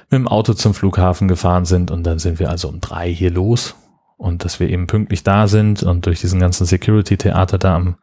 mit 0.10 0.20
dem 0.20 0.27
Auto 0.27 0.56
zum 0.56 0.74
Flughafen 0.74 1.30
gefahren 1.30 1.63
sind 1.63 1.89
und 1.89 2.03
dann 2.03 2.20
sind 2.20 2.38
wir 2.38 2.50
also 2.50 2.68
um 2.68 2.82
drei 2.82 3.13
hier 3.13 3.32
los 3.32 3.75
und 4.22 4.46
dass 4.46 4.60
wir 4.60 4.70
eben 4.70 4.86
pünktlich 4.86 5.24
da 5.24 5.48
sind 5.48 5.82
und 5.82 6.06
durch 6.06 6.22
diesen 6.22 6.40
ganzen 6.40 6.68
Security-Theater 6.68 7.58
da 7.58 7.75
am, 7.75 7.96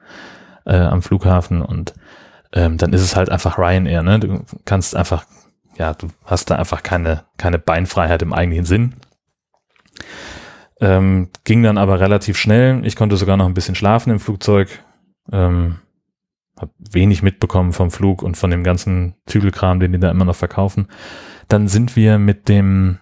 äh, 0.66 0.76
am 0.76 1.00
Flughafen 1.00 1.62
und 1.62 1.94
ähm, 2.52 2.76
dann 2.76 2.92
ist 2.92 3.02
es 3.02 3.14
halt 3.14 3.30
einfach 3.30 3.56
Ryanair, 3.56 4.02
ne? 4.02 4.18
Du 4.18 4.44
kannst 4.64 4.96
einfach, 4.96 5.24
ja, 5.76 5.94
du 5.94 6.08
hast 6.24 6.50
da 6.50 6.56
einfach 6.56 6.82
keine, 6.82 7.24
keine 7.36 7.60
Beinfreiheit 7.60 8.22
im 8.22 8.32
eigentlichen 8.32 8.64
Sinn. 8.64 8.94
Ähm, 10.80 11.28
ging 11.44 11.62
dann 11.62 11.78
aber 11.78 12.00
relativ 12.00 12.36
schnell. 12.36 12.84
Ich 12.84 12.96
konnte 12.96 13.16
sogar 13.16 13.36
noch 13.36 13.46
ein 13.46 13.54
bisschen 13.54 13.76
schlafen 13.76 14.10
im 14.10 14.18
Flugzeug. 14.18 14.70
Ähm, 15.30 15.76
hab 16.58 16.70
wenig 16.78 17.22
mitbekommen 17.22 17.72
vom 17.72 17.92
Flug 17.92 18.22
und 18.22 18.36
von 18.36 18.50
dem 18.50 18.64
ganzen 18.64 19.14
Zügelkram, 19.26 19.78
den 19.78 19.92
die 19.92 20.00
da 20.00 20.10
immer 20.10 20.24
noch 20.24 20.34
verkaufen. 20.34 20.88
Dann 21.46 21.68
sind 21.68 21.94
wir 21.94 22.18
mit 22.18 22.48
dem 22.48 22.98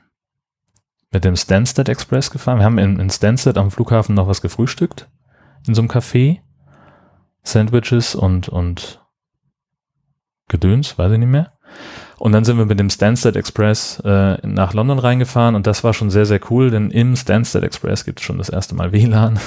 mit 1.16 1.24
dem 1.24 1.34
Stansted 1.34 1.88
Express 1.88 2.30
gefahren. 2.30 2.58
Wir 2.58 2.66
haben 2.66 2.76
in, 2.76 3.00
in 3.00 3.08
Stansted 3.08 3.56
am 3.56 3.70
Flughafen 3.70 4.14
noch 4.14 4.28
was 4.28 4.42
gefrühstückt 4.42 5.08
in 5.66 5.74
so 5.74 5.80
einem 5.80 5.90
Café. 5.90 6.40
Sandwiches 7.42 8.14
und 8.14 8.50
und 8.50 9.00
Gedöns, 10.48 10.98
weiß 10.98 11.12
ich 11.12 11.18
nicht 11.18 11.30
mehr. 11.30 11.54
Und 12.18 12.32
dann 12.32 12.44
sind 12.44 12.58
wir 12.58 12.66
mit 12.66 12.78
dem 12.78 12.90
Stansted 12.90 13.34
Express 13.34 13.98
äh, 14.04 14.46
nach 14.46 14.74
London 14.74 14.98
reingefahren 14.98 15.54
und 15.54 15.66
das 15.66 15.84
war 15.84 15.94
schon 15.94 16.10
sehr, 16.10 16.26
sehr 16.26 16.40
cool, 16.50 16.70
denn 16.70 16.90
im 16.90 17.16
Stansted 17.16 17.62
Express 17.62 18.04
gibt 18.04 18.20
es 18.20 18.26
schon 18.26 18.36
das 18.36 18.50
erste 18.50 18.74
Mal 18.74 18.92
WLAN. 18.92 19.38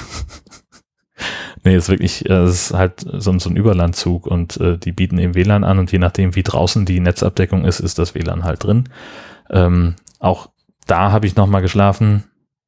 nee, 1.64 1.76
ist 1.76 1.88
wirklich, 1.88 2.28
äh, 2.28 2.32
es 2.32 2.70
ist 2.70 2.74
halt 2.74 3.06
so, 3.06 3.38
so 3.38 3.48
ein 3.48 3.56
Überlandzug 3.56 4.26
und 4.26 4.56
äh, 4.56 4.76
die 4.76 4.92
bieten 4.92 5.18
eben 5.18 5.36
WLAN 5.36 5.62
an 5.62 5.78
und 5.78 5.92
je 5.92 6.00
nachdem, 6.00 6.34
wie 6.34 6.42
draußen 6.42 6.84
die 6.84 6.98
Netzabdeckung 6.98 7.64
ist, 7.64 7.78
ist 7.78 8.00
das 8.00 8.16
WLAN 8.16 8.42
halt 8.42 8.64
drin. 8.64 8.88
Ähm, 9.50 9.94
auch 10.18 10.50
da 10.90 11.12
habe 11.12 11.26
ich 11.26 11.36
nochmal 11.36 11.62
geschlafen. 11.62 12.24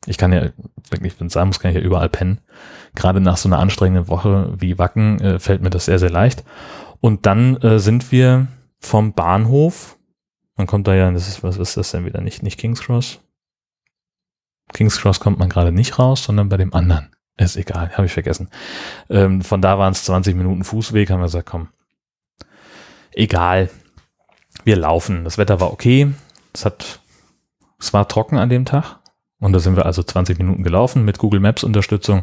Ich 0.06 0.18
kann 0.18 0.32
ja 0.32 0.50
wenn 0.90 1.26
es 1.26 1.32
sein 1.32 1.46
muss, 1.46 1.60
kann 1.60 1.70
ich 1.70 1.76
ja 1.76 1.82
überall 1.82 2.08
pennen. 2.08 2.40
Gerade 2.94 3.20
nach 3.20 3.36
so 3.36 3.48
einer 3.48 3.58
anstrengenden 3.58 4.08
Woche 4.08 4.52
wie 4.58 4.78
Wacken 4.78 5.20
äh, 5.20 5.38
fällt 5.38 5.62
mir 5.62 5.70
das 5.70 5.86
sehr, 5.86 5.98
sehr 5.98 6.10
leicht. 6.10 6.44
Und 7.00 7.26
dann 7.26 7.56
äh, 7.58 7.78
sind 7.78 8.12
wir 8.12 8.48
vom 8.78 9.14
Bahnhof, 9.14 9.96
man 10.56 10.66
kommt 10.66 10.86
da 10.86 10.94
ja, 10.94 11.10
das 11.10 11.28
ist, 11.28 11.42
was 11.42 11.56
ist 11.56 11.76
das 11.76 11.90
denn 11.92 12.04
wieder? 12.04 12.20
Nicht, 12.20 12.42
nicht 12.42 12.58
King's 12.58 12.82
Cross? 12.82 13.20
King's 14.72 15.00
Cross 15.00 15.20
kommt 15.20 15.38
man 15.38 15.48
gerade 15.48 15.72
nicht 15.72 15.98
raus, 15.98 16.24
sondern 16.24 16.48
bei 16.48 16.56
dem 16.56 16.74
anderen. 16.74 17.10
Ist 17.38 17.56
egal, 17.56 17.90
habe 17.96 18.06
ich 18.06 18.12
vergessen. 18.12 18.50
Ähm, 19.08 19.42
von 19.42 19.62
da 19.62 19.78
waren 19.78 19.92
es 19.92 20.04
20 20.04 20.36
Minuten 20.36 20.64
Fußweg, 20.64 21.10
haben 21.10 21.20
wir 21.20 21.26
gesagt, 21.26 21.48
komm, 21.48 21.68
egal, 23.12 23.70
wir 24.64 24.76
laufen. 24.76 25.24
Das 25.24 25.38
Wetter 25.38 25.58
war 25.58 25.72
okay, 25.72 26.12
es 26.52 26.64
hat, 26.64 27.00
es 27.82 27.92
war 27.92 28.06
trocken 28.06 28.38
an 28.38 28.48
dem 28.48 28.64
Tag 28.64 29.00
und 29.40 29.52
da 29.52 29.58
sind 29.58 29.74
wir 29.74 29.86
also 29.86 30.04
20 30.04 30.38
Minuten 30.38 30.62
gelaufen 30.62 31.04
mit 31.04 31.18
Google 31.18 31.40
Maps 31.40 31.64
Unterstützung. 31.64 32.22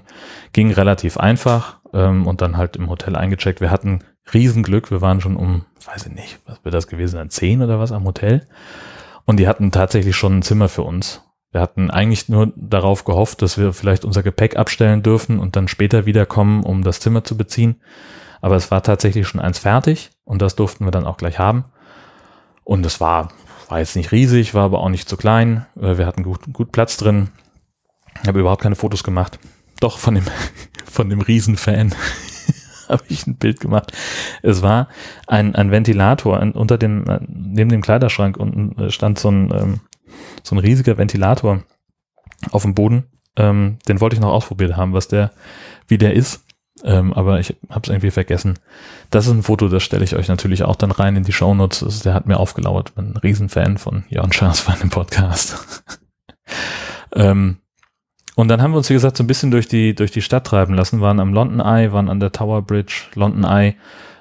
Ging 0.53 0.71
relativ 0.71 1.17
einfach 1.17 1.79
ähm, 1.93 2.25
und 2.25 2.41
dann 2.41 2.55
halt 2.55 2.77
im 2.77 2.89
Hotel 2.89 3.17
eingecheckt. 3.17 3.59
Wir 3.59 3.69
hatten 3.69 3.99
Riesenglück. 4.33 4.89
Wir 4.89 5.01
waren 5.01 5.19
schon 5.19 5.35
um, 5.35 5.65
weiß 5.83 6.05
ich 6.05 6.13
nicht, 6.13 6.39
was 6.45 6.63
wird 6.63 6.73
das 6.73 6.87
gewesen 6.87 7.17
sein, 7.17 7.29
zehn 7.29 7.61
oder 7.61 7.77
was 7.77 7.91
am 7.91 8.05
Hotel. 8.05 8.47
Und 9.25 9.37
die 9.37 9.49
hatten 9.49 9.71
tatsächlich 9.71 10.15
schon 10.15 10.37
ein 10.37 10.43
Zimmer 10.43 10.69
für 10.69 10.83
uns. 10.83 11.21
Wir 11.51 11.59
hatten 11.59 11.91
eigentlich 11.91 12.29
nur 12.29 12.53
darauf 12.55 13.03
gehofft, 13.03 13.41
dass 13.41 13.57
wir 13.57 13.73
vielleicht 13.73 14.05
unser 14.05 14.23
Gepäck 14.23 14.55
abstellen 14.55 15.03
dürfen 15.03 15.39
und 15.39 15.57
dann 15.57 15.67
später 15.67 16.05
wiederkommen, 16.05 16.63
um 16.63 16.83
das 16.85 17.01
Zimmer 17.01 17.25
zu 17.25 17.35
beziehen. 17.35 17.81
Aber 18.39 18.55
es 18.55 18.71
war 18.71 18.81
tatsächlich 18.81 19.27
schon 19.27 19.41
eins 19.41 19.59
fertig 19.59 20.11
und 20.23 20.41
das 20.41 20.55
durften 20.55 20.85
wir 20.85 20.91
dann 20.91 21.05
auch 21.05 21.17
gleich 21.17 21.37
haben. 21.37 21.65
Und 22.63 22.85
es 22.85 23.01
war, 23.01 23.27
war 23.69 23.79
jetzt 23.79 23.95
nicht 23.95 24.11
riesig, 24.11 24.53
war 24.53 24.65
aber 24.65 24.79
auch 24.79 24.89
nicht 24.89 25.07
zu 25.07 25.15
klein. 25.15 25.65
Äh, 25.79 25.97
wir 25.97 26.05
hatten 26.05 26.23
gut, 26.23 26.41
gut 26.51 26.71
Platz 26.71 26.97
drin. 26.97 27.29
Ich 28.21 28.27
habe 28.27 28.39
überhaupt 28.39 28.61
keine 28.61 28.75
Fotos 28.75 29.03
gemacht. 29.03 29.39
Doch 29.79 29.99
von 29.99 30.15
dem, 30.15 30.25
von 30.85 31.09
dem 31.09 31.21
Riesenfan. 31.21 31.93
habe 32.89 33.03
ich 33.07 33.27
ein 33.27 33.35
Bild 33.35 33.59
gemacht. 33.59 33.93
Es 34.41 34.61
war 34.61 34.87
ein, 35.27 35.55
ein 35.55 35.71
Ventilator 35.71 36.39
ein, 36.39 36.51
unter 36.51 36.77
dem, 36.77 37.05
neben 37.27 37.69
dem 37.69 37.81
Kleiderschrank 37.81 38.35
unten 38.35 38.77
äh, 38.81 38.89
stand 38.89 39.19
so 39.19 39.29
ein, 39.29 39.51
ähm, 39.53 39.79
so 40.43 40.55
ein 40.55 40.59
riesiger 40.59 40.97
Ventilator 40.97 41.63
auf 42.51 42.63
dem 42.63 42.73
Boden. 42.73 43.05
Ähm, 43.35 43.77
den 43.87 44.01
wollte 44.01 44.15
ich 44.15 44.21
noch 44.21 44.31
ausprobiert 44.31 44.75
haben, 44.75 44.93
was 44.93 45.07
der, 45.07 45.31
wie 45.87 45.99
der 45.99 46.13
ist. 46.13 46.43
Ähm, 46.83 47.13
aber 47.13 47.39
ich 47.39 47.55
habe 47.69 47.81
es 47.83 47.89
irgendwie 47.89 48.11
vergessen. 48.11 48.59
Das 49.09 49.25
ist 49.27 49.33
ein 49.33 49.43
Foto, 49.43 49.67
das 49.67 49.83
stelle 49.83 50.03
ich 50.03 50.15
euch 50.15 50.27
natürlich 50.27 50.63
auch 50.63 50.75
dann 50.75 50.91
rein 50.91 51.15
in 51.15 51.23
die 51.23 51.33
Shownotes. 51.33 51.83
Also 51.83 52.03
der 52.03 52.13
hat 52.13 52.25
mir 52.25 52.37
aufgelauert. 52.37 52.95
Bin 52.95 53.11
ein 53.11 53.17
Riesenfan 53.17 53.77
von 53.77 54.03
Jörn 54.09 54.31
Schaas 54.31 54.59
von 54.61 54.75
dem 54.79 54.89
Podcast. 54.89 55.83
ähm, 57.13 57.57
und 58.35 58.47
dann 58.47 58.61
haben 58.61 58.71
wir 58.71 58.77
uns, 58.77 58.89
wie 58.89 58.93
gesagt, 58.93 59.17
so 59.17 59.23
ein 59.23 59.27
bisschen 59.27 59.51
durch 59.51 59.67
die, 59.67 59.93
durch 59.93 60.11
die 60.11 60.21
Stadt 60.21 60.47
treiben 60.47 60.73
lassen, 60.73 61.01
waren 61.01 61.19
am 61.19 61.33
London 61.33 61.59
Eye, 61.59 61.91
waren 61.91 62.09
an 62.09 62.21
der 62.21 62.31
Tower 62.31 62.61
Bridge. 62.61 63.07
London 63.15 63.43
Eye 63.43 63.75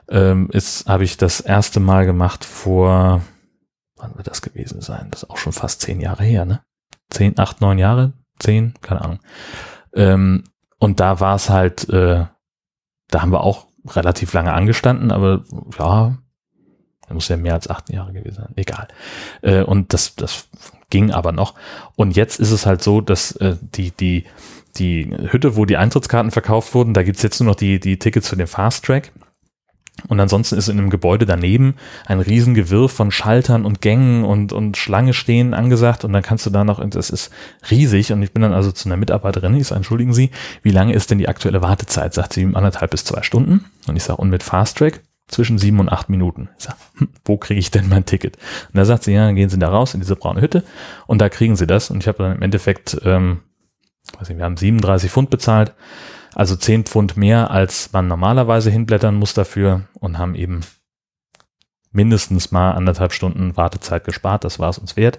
ähm, 0.09 0.49
ist, 0.50 0.88
habe 0.88 1.05
ich 1.05 1.17
das 1.17 1.41
erste 1.41 1.79
Mal 1.79 2.07
gemacht 2.07 2.45
vor, 2.45 3.23
wann 3.97 4.17
wird 4.17 4.27
das 4.27 4.43
gewesen 4.43 4.81
sein? 4.81 5.09
Das 5.11 5.23
ist 5.23 5.31
auch 5.31 5.37
schon 5.37 5.53
fast 5.53 5.83
zehn 5.83 6.00
Jahre 6.00 6.25
her, 6.25 6.45
ne? 6.45 6.62
Zehn, 7.11 7.38
acht, 7.38 7.61
neun 7.61 7.79
Jahre? 7.79 8.12
Zehn? 8.41 8.75
Keine 8.83 9.03
Ahnung. 9.03 9.21
Ähm, 9.95 10.45
und 10.79 11.00
da 11.00 11.21
war 11.21 11.37
es 11.37 11.49
halt, 11.49 11.88
äh, 11.88 12.25
da 13.09 13.23
haben 13.23 13.33
wir 13.33 13.43
auch 13.43 13.67
relativ 13.87 14.33
lange 14.33 14.53
angestanden, 14.53 15.11
aber 15.11 15.45
ja, 15.79 16.19
da 17.07 17.15
muss 17.15 17.29
ja 17.29 17.37
mehr 17.37 17.55
als 17.55 17.71
acht 17.71 17.91
Jahre 17.91 18.12
gewesen 18.12 18.37
sein. 18.37 18.53
Egal. 18.57 18.88
Äh, 19.43 19.62
und 19.62 19.93
das, 19.93 20.15
das 20.15 20.49
ging 20.91 21.11
aber 21.11 21.33
noch. 21.33 21.55
Und 21.97 22.17
jetzt 22.17 22.38
ist 22.38 22.50
es 22.50 22.67
halt 22.67 22.83
so, 22.83 23.00
dass 23.00 23.33
äh, 23.37 23.57
die, 23.61 23.91
die, 23.93 24.25
die 24.77 25.11
Hütte, 25.31 25.57
wo 25.57 25.65
die 25.65 25.77
Eintrittskarten 25.77 26.31
verkauft 26.31 26.75
wurden, 26.75 26.95
da 26.95 27.03
gibt's 27.03 27.23
jetzt 27.23 27.41
nur 27.41 27.49
noch 27.49 27.57
die, 27.57 27.81
die 27.81 27.99
Tickets 27.99 28.29
für 28.29 28.37
den 28.37 28.47
Fast 28.47 28.85
Track. 28.85 29.12
Und 30.07 30.21
ansonsten 30.21 30.57
ist 30.57 30.69
in 30.69 30.78
einem 30.78 30.90
Gebäude 30.90 31.26
daneben 31.26 31.75
ein 32.07 32.21
Riesengewirr 32.21 32.88
von 32.88 33.11
Schaltern 33.11 33.64
und 33.64 33.81
Gängen 33.81 34.25
und, 34.25 34.52
und 34.52 34.76
Schlange 34.76 35.12
stehen 35.12 35.55
angesagt. 35.55 36.05
Und 36.05 36.12
dann 36.12 36.23
kannst 36.23 36.47
du 36.47 36.50
da 36.50 36.62
noch, 36.62 36.85
das 36.88 37.11
ist 37.11 37.31
riesig. 37.71 38.12
Und 38.12 38.23
ich 38.23 38.33
bin 38.33 38.43
dann 38.43 38.52
also 38.52 38.71
zu 38.71 38.88
einer 38.88 38.97
Mitarbeiterin, 38.97 39.55
ich 39.57 39.67
sage, 39.67 39.78
entschuldigen 39.78 40.14
Sie, 40.14 40.31
wie 40.62 40.71
lange 40.71 40.95
ist 40.95 41.11
denn 41.11 41.19
die 41.19 41.28
aktuelle 41.28 41.62
Wartezeit? 41.62 42.14
Sagt 42.14 42.35
sie, 42.35 42.45
anderthalb 42.45 42.93
bis 42.93 43.05
zwei 43.05 43.23
Stunden. 43.23 43.64
Und 43.88 43.97
ich 43.97 44.05
sage, 44.05 44.21
und 44.21 44.31
mit 44.31 44.43
Fast 44.43 44.78
Track? 44.78 45.00
zwischen 45.28 45.59
sieben 45.59 45.78
und 45.78 45.90
acht 45.90 46.09
Minuten. 46.09 46.49
Ich 46.59 46.64
sag, 46.64 46.76
hm, 46.97 47.09
wo 47.25 47.37
kriege 47.37 47.61
ich 47.61 47.71
denn 47.71 47.88
mein 47.88 48.07
Ticket? 48.07 48.37
Und 48.37 48.78
da 48.78 48.85
sagt 48.85 49.05
sie, 49.05 49.12
ja, 49.12 49.26
dann 49.26 49.37
gehen 49.37 49.50
Sie 49.50 49.59
da 49.59 49.69
raus 49.69 49.95
in 49.95 50.00
diese 50.00 50.17
braune 50.17 50.40
Hütte 50.40 50.64
und 51.07 51.21
da 51.21 51.28
kriegen 51.28 51.55
Sie 51.55 51.67
das. 51.67 51.90
Und 51.90 52.02
ich 52.02 52.09
habe 52.09 52.23
dann 52.23 52.37
im 52.37 52.43
Endeffekt, 52.43 52.99
ähm, 53.05 53.40
weiß 54.19 54.31
nicht, 54.31 54.38
wir 54.38 54.45
haben 54.45 54.57
37 54.57 55.11
Pfund 55.11 55.31
bezahlt, 55.31 55.75
also 56.38 56.57
10 56.57 56.85
Pfund 56.85 57.16
mehr, 57.16 57.50
als 57.50 57.92
man 57.92 58.07
normalerweise 58.09 58.71
hinblättern 58.71 59.16
muss 59.16 59.35
dafür 59.35 59.83
und 59.95 60.18
haben 60.18 60.35
eben 60.35 60.61
mindestens 61.90 62.52
mal 62.52 62.73
anderthalb 62.73 63.12
Stunden 63.12 63.57
Wartezeit 63.57 64.04
gespart. 64.04 64.45
Das 64.45 64.59
war 64.59 64.71
es 64.71 64.78
uns 64.78 64.97
wert. 64.97 65.18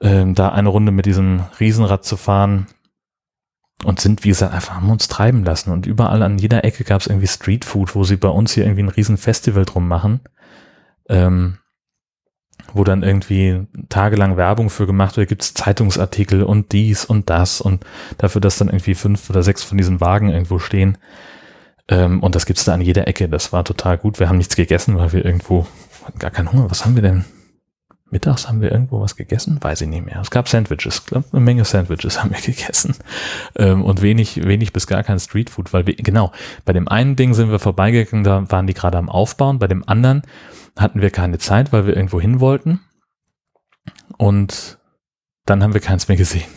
Ähm, 0.00 0.34
da 0.34 0.50
eine 0.50 0.68
Runde 0.68 0.92
mit 0.92 1.06
diesem 1.06 1.44
Riesenrad 1.58 2.04
zu 2.04 2.16
fahren, 2.16 2.66
und 3.84 4.00
sind, 4.00 4.24
wie 4.24 4.28
gesagt, 4.30 4.52
einfach 4.52 4.74
haben 4.74 4.90
uns 4.90 5.08
treiben 5.08 5.44
lassen. 5.44 5.70
Und 5.70 5.86
überall 5.86 6.22
an 6.22 6.38
jeder 6.38 6.64
Ecke 6.64 6.84
gab 6.84 7.00
es 7.00 7.06
irgendwie 7.06 7.28
Streetfood, 7.28 7.94
wo 7.94 8.04
sie 8.04 8.16
bei 8.16 8.28
uns 8.28 8.52
hier 8.52 8.64
irgendwie 8.64 8.82
ein 8.82 8.88
riesen 8.88 9.16
Festival 9.16 9.64
drum 9.64 9.86
machen. 9.86 10.20
Ähm, 11.08 11.58
wo 12.74 12.84
dann 12.84 13.02
irgendwie 13.02 13.66
tagelang 13.88 14.36
Werbung 14.36 14.70
für 14.70 14.86
gemacht 14.86 15.16
wird, 15.16 15.28
gibt 15.28 15.42
es 15.42 15.54
Zeitungsartikel 15.54 16.42
und 16.42 16.72
dies 16.72 17.04
und 17.04 17.30
das 17.30 17.60
und 17.60 17.84
dafür, 18.18 18.40
dass 18.40 18.58
dann 18.58 18.68
irgendwie 18.68 18.94
fünf 18.94 19.30
oder 19.30 19.42
sechs 19.42 19.62
von 19.62 19.78
diesen 19.78 20.00
Wagen 20.00 20.28
irgendwo 20.28 20.58
stehen. 20.58 20.98
Ähm, 21.88 22.22
und 22.22 22.34
das 22.34 22.46
gibt's 22.46 22.64
da 22.64 22.74
an 22.74 22.80
jeder 22.80 23.08
Ecke. 23.08 23.28
Das 23.28 23.52
war 23.52 23.64
total 23.64 23.98
gut. 23.98 24.20
Wir 24.20 24.28
haben 24.28 24.38
nichts 24.38 24.56
gegessen, 24.56 24.98
weil 24.98 25.12
wir 25.12 25.24
irgendwo 25.24 25.66
gar 26.18 26.30
keinen 26.30 26.52
Hunger. 26.52 26.70
Was 26.70 26.84
haben 26.84 26.94
wir 26.94 27.02
denn? 27.02 27.24
Mittags 28.10 28.48
haben 28.48 28.62
wir 28.62 28.72
irgendwo 28.72 29.00
was 29.00 29.16
gegessen? 29.16 29.58
Weiß 29.60 29.82
ich 29.82 29.88
nicht 29.88 30.06
mehr. 30.06 30.18
Es 30.20 30.30
gab 30.30 30.48
Sandwiches, 30.48 31.04
glaub, 31.04 31.24
eine 31.32 31.42
Menge 31.42 31.64
Sandwiches 31.64 32.22
haben 32.22 32.30
wir 32.30 32.40
gegessen. 32.40 32.94
Ähm, 33.56 33.84
und 33.84 34.00
wenig, 34.00 34.44
wenig 34.44 34.72
bis 34.72 34.86
gar 34.86 35.02
kein 35.02 35.18
Streetfood, 35.18 35.72
weil 35.72 35.86
wir, 35.86 35.94
genau, 35.94 36.32
bei 36.64 36.72
dem 36.72 36.88
einen 36.88 37.16
Ding 37.16 37.34
sind 37.34 37.50
wir 37.50 37.58
vorbeigegangen, 37.58 38.24
da 38.24 38.50
waren 38.50 38.66
die 38.66 38.74
gerade 38.74 38.96
am 38.96 39.10
Aufbauen, 39.10 39.58
bei 39.58 39.66
dem 39.66 39.86
anderen 39.86 40.22
hatten 40.78 41.02
wir 41.02 41.10
keine 41.10 41.38
Zeit, 41.38 41.72
weil 41.72 41.86
wir 41.86 41.96
irgendwo 41.96 42.20
hin 42.20 42.40
wollten. 42.40 42.80
Und 44.16 44.78
dann 45.44 45.62
haben 45.62 45.74
wir 45.74 45.80
keins 45.80 46.08
mehr 46.08 46.16
gesehen. 46.16 46.48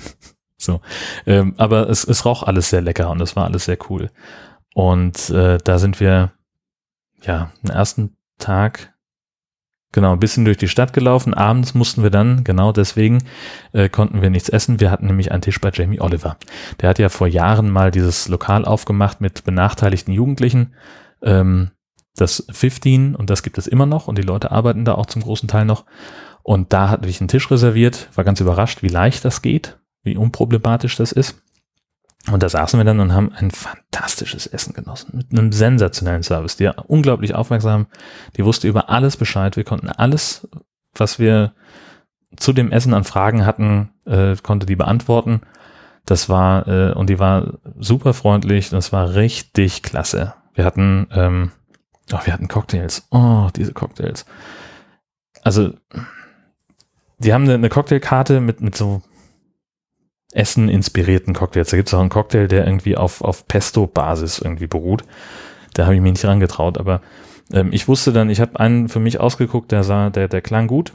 So. 0.64 0.80
Ähm, 1.26 1.56
aber 1.58 1.90
es, 1.90 2.04
es 2.04 2.24
roch 2.24 2.44
alles 2.44 2.70
sehr 2.70 2.82
lecker 2.82 3.10
und 3.10 3.20
es 3.20 3.36
war 3.36 3.46
alles 3.46 3.66
sehr 3.66 3.80
cool. 3.90 4.12
Und 4.76 5.32
äh, 5.32 5.58
da 5.58 5.80
sind 5.80 6.00
wir, 6.00 6.34
ja, 7.24 7.52
den 7.64 7.72
ersten 7.72 8.16
Tag 8.38 8.94
Genau, 9.94 10.14
ein 10.14 10.20
bisschen 10.20 10.46
durch 10.46 10.58
die 10.58 10.70
Stadt 10.70 10.94
gelaufen. 10.94 11.34
Abends 11.34 11.74
mussten 11.74 12.02
wir 12.02 12.12
dann, 12.12 12.46
genau 12.46 12.72
deswegen, 12.72 13.24
äh, 13.74 13.90
konnten 13.90 14.22
wir 14.22 14.30
nichts 14.30 14.48
essen. 14.48 14.80
Wir 14.80 14.90
hatten 14.90 15.08
nämlich 15.08 15.32
einen 15.34 15.42
Tisch 15.42 15.60
bei 15.60 15.70
Jamie 15.74 16.00
Oliver. 16.00 16.38
Der 16.80 16.90
hat 16.90 17.00
ja 17.00 17.10
vor 17.10 17.28
Jahren 17.28 17.70
mal 17.70 17.92
dieses 17.92 18.30
Lokal 18.30 18.64
aufgemacht 18.64 19.20
mit 19.20 19.44
benachteiligten 19.44 20.14
Jugendlichen. 20.14 20.76
Ähm, 21.22 21.72
das 22.16 22.46
15 22.52 23.16
und 23.16 23.30
das 23.30 23.44
gibt 23.44 23.58
es 23.58 23.68
immer 23.68 23.86
noch 23.86 24.08
und 24.08 24.18
die 24.18 24.24
Leute 24.24 24.52
arbeiten 24.52 24.86
da 24.86 24.96
auch 24.96 25.06
zum 25.06 25.22
großen 25.22 25.48
Teil 25.48 25.66
noch. 25.66 25.86
Und 26.44 26.74
da 26.74 26.90
hatte 26.90 27.08
ich 27.08 27.22
einen 27.22 27.28
Tisch 27.28 27.50
reserviert, 27.52 28.10
war 28.16 28.24
ganz 28.24 28.40
überrascht, 28.40 28.82
wie 28.82 28.88
leicht 28.88 29.24
das 29.26 29.42
geht, 29.42 29.78
wie 30.04 30.18
unproblematisch 30.18 30.96
das 30.96 31.12
ist. 31.12 31.42
Und 32.32 32.44
da 32.44 32.50
saßen 32.50 32.80
wir 32.80 32.84
dann 32.84 33.00
und 33.00 33.14
haben 33.14 33.32
ein 33.34 33.50
fantastisches 33.50 34.46
Essen 34.46 34.74
genossen, 34.74 35.18
mit 35.18 35.32
einem 35.32 35.52
sensationellen 35.52 36.22
Service. 36.22 36.56
Die 36.56 36.66
war 36.66 36.90
unglaublich 36.90 37.34
aufmerksam, 37.34 37.88
die 38.38 38.46
wusste 38.46 38.68
über 38.68 38.90
alles 38.90 39.18
Bescheid. 39.18 39.56
Wir 39.56 39.64
konnten 39.64 39.90
alles, 39.90 40.48
was 40.94 41.18
wir 41.18 41.54
zu 42.38 42.54
dem 42.54 42.72
Essen 42.72 42.94
an 42.94 43.04
Fragen 43.04 43.46
hatten, 43.46 43.90
äh, 44.06 44.36
konnte 44.42 44.66
die 44.66 44.76
beantworten. 44.76 45.42
Das 46.06 46.30
war, 46.30 46.68
äh, 46.68 46.94
und 46.94 47.10
die 47.10 47.20
war 47.20 47.60
super 47.80 48.14
freundlich, 48.14 48.70
das 48.70 48.92
war 48.92 49.16
richtig 49.16 49.82
klasse. 49.84 50.34
Wir 50.54 50.66
hatten, 50.66 51.08
ähm, 51.12 51.52
oh, 52.12 52.20
wir 52.24 52.34
hatten 52.34 52.48
Cocktails. 52.48 53.08
Oh, 53.12 53.50
diese 53.56 53.74
Cocktails. 53.74 54.26
Also, 55.44 55.74
die 57.20 57.34
haben 57.34 57.48
eine, 57.48 57.70
Cocktailkarte 57.70 58.40
mit, 58.42 58.62
mit 58.62 58.76
so 58.76 59.02
Essen-inspirierten 60.34 61.34
Cocktails. 61.34 61.70
Da 61.70 61.78
gibt 61.78 61.90
es 61.90 61.94
auch 61.94 62.00
einen 62.00 62.10
Cocktail, 62.10 62.48
der 62.48 62.66
irgendwie 62.66 62.98
auf, 62.98 63.22
auf 63.22 63.48
Pesto-Basis 63.48 64.40
irgendwie 64.40 64.68
beruht. 64.68 65.04
Da 65.74 65.86
habe 65.86 65.96
ich 65.96 66.02
mich 66.02 66.14
nicht 66.14 66.26
rangetraut, 66.26 66.78
aber 66.78 67.02
ähm, 67.54 67.70
ich 67.72 67.88
wusste 67.88 68.14
dann, 68.14 68.30
ich 68.30 68.42
habe 68.42 68.60
einen 68.60 68.90
für 68.90 69.00
mich 69.00 69.20
ausgeguckt, 69.20 69.72
der 69.72 69.84
sah, 69.84 70.10
der, 70.10 70.28
der 70.28 70.42
klang 70.42 70.68
gut. 70.68 70.94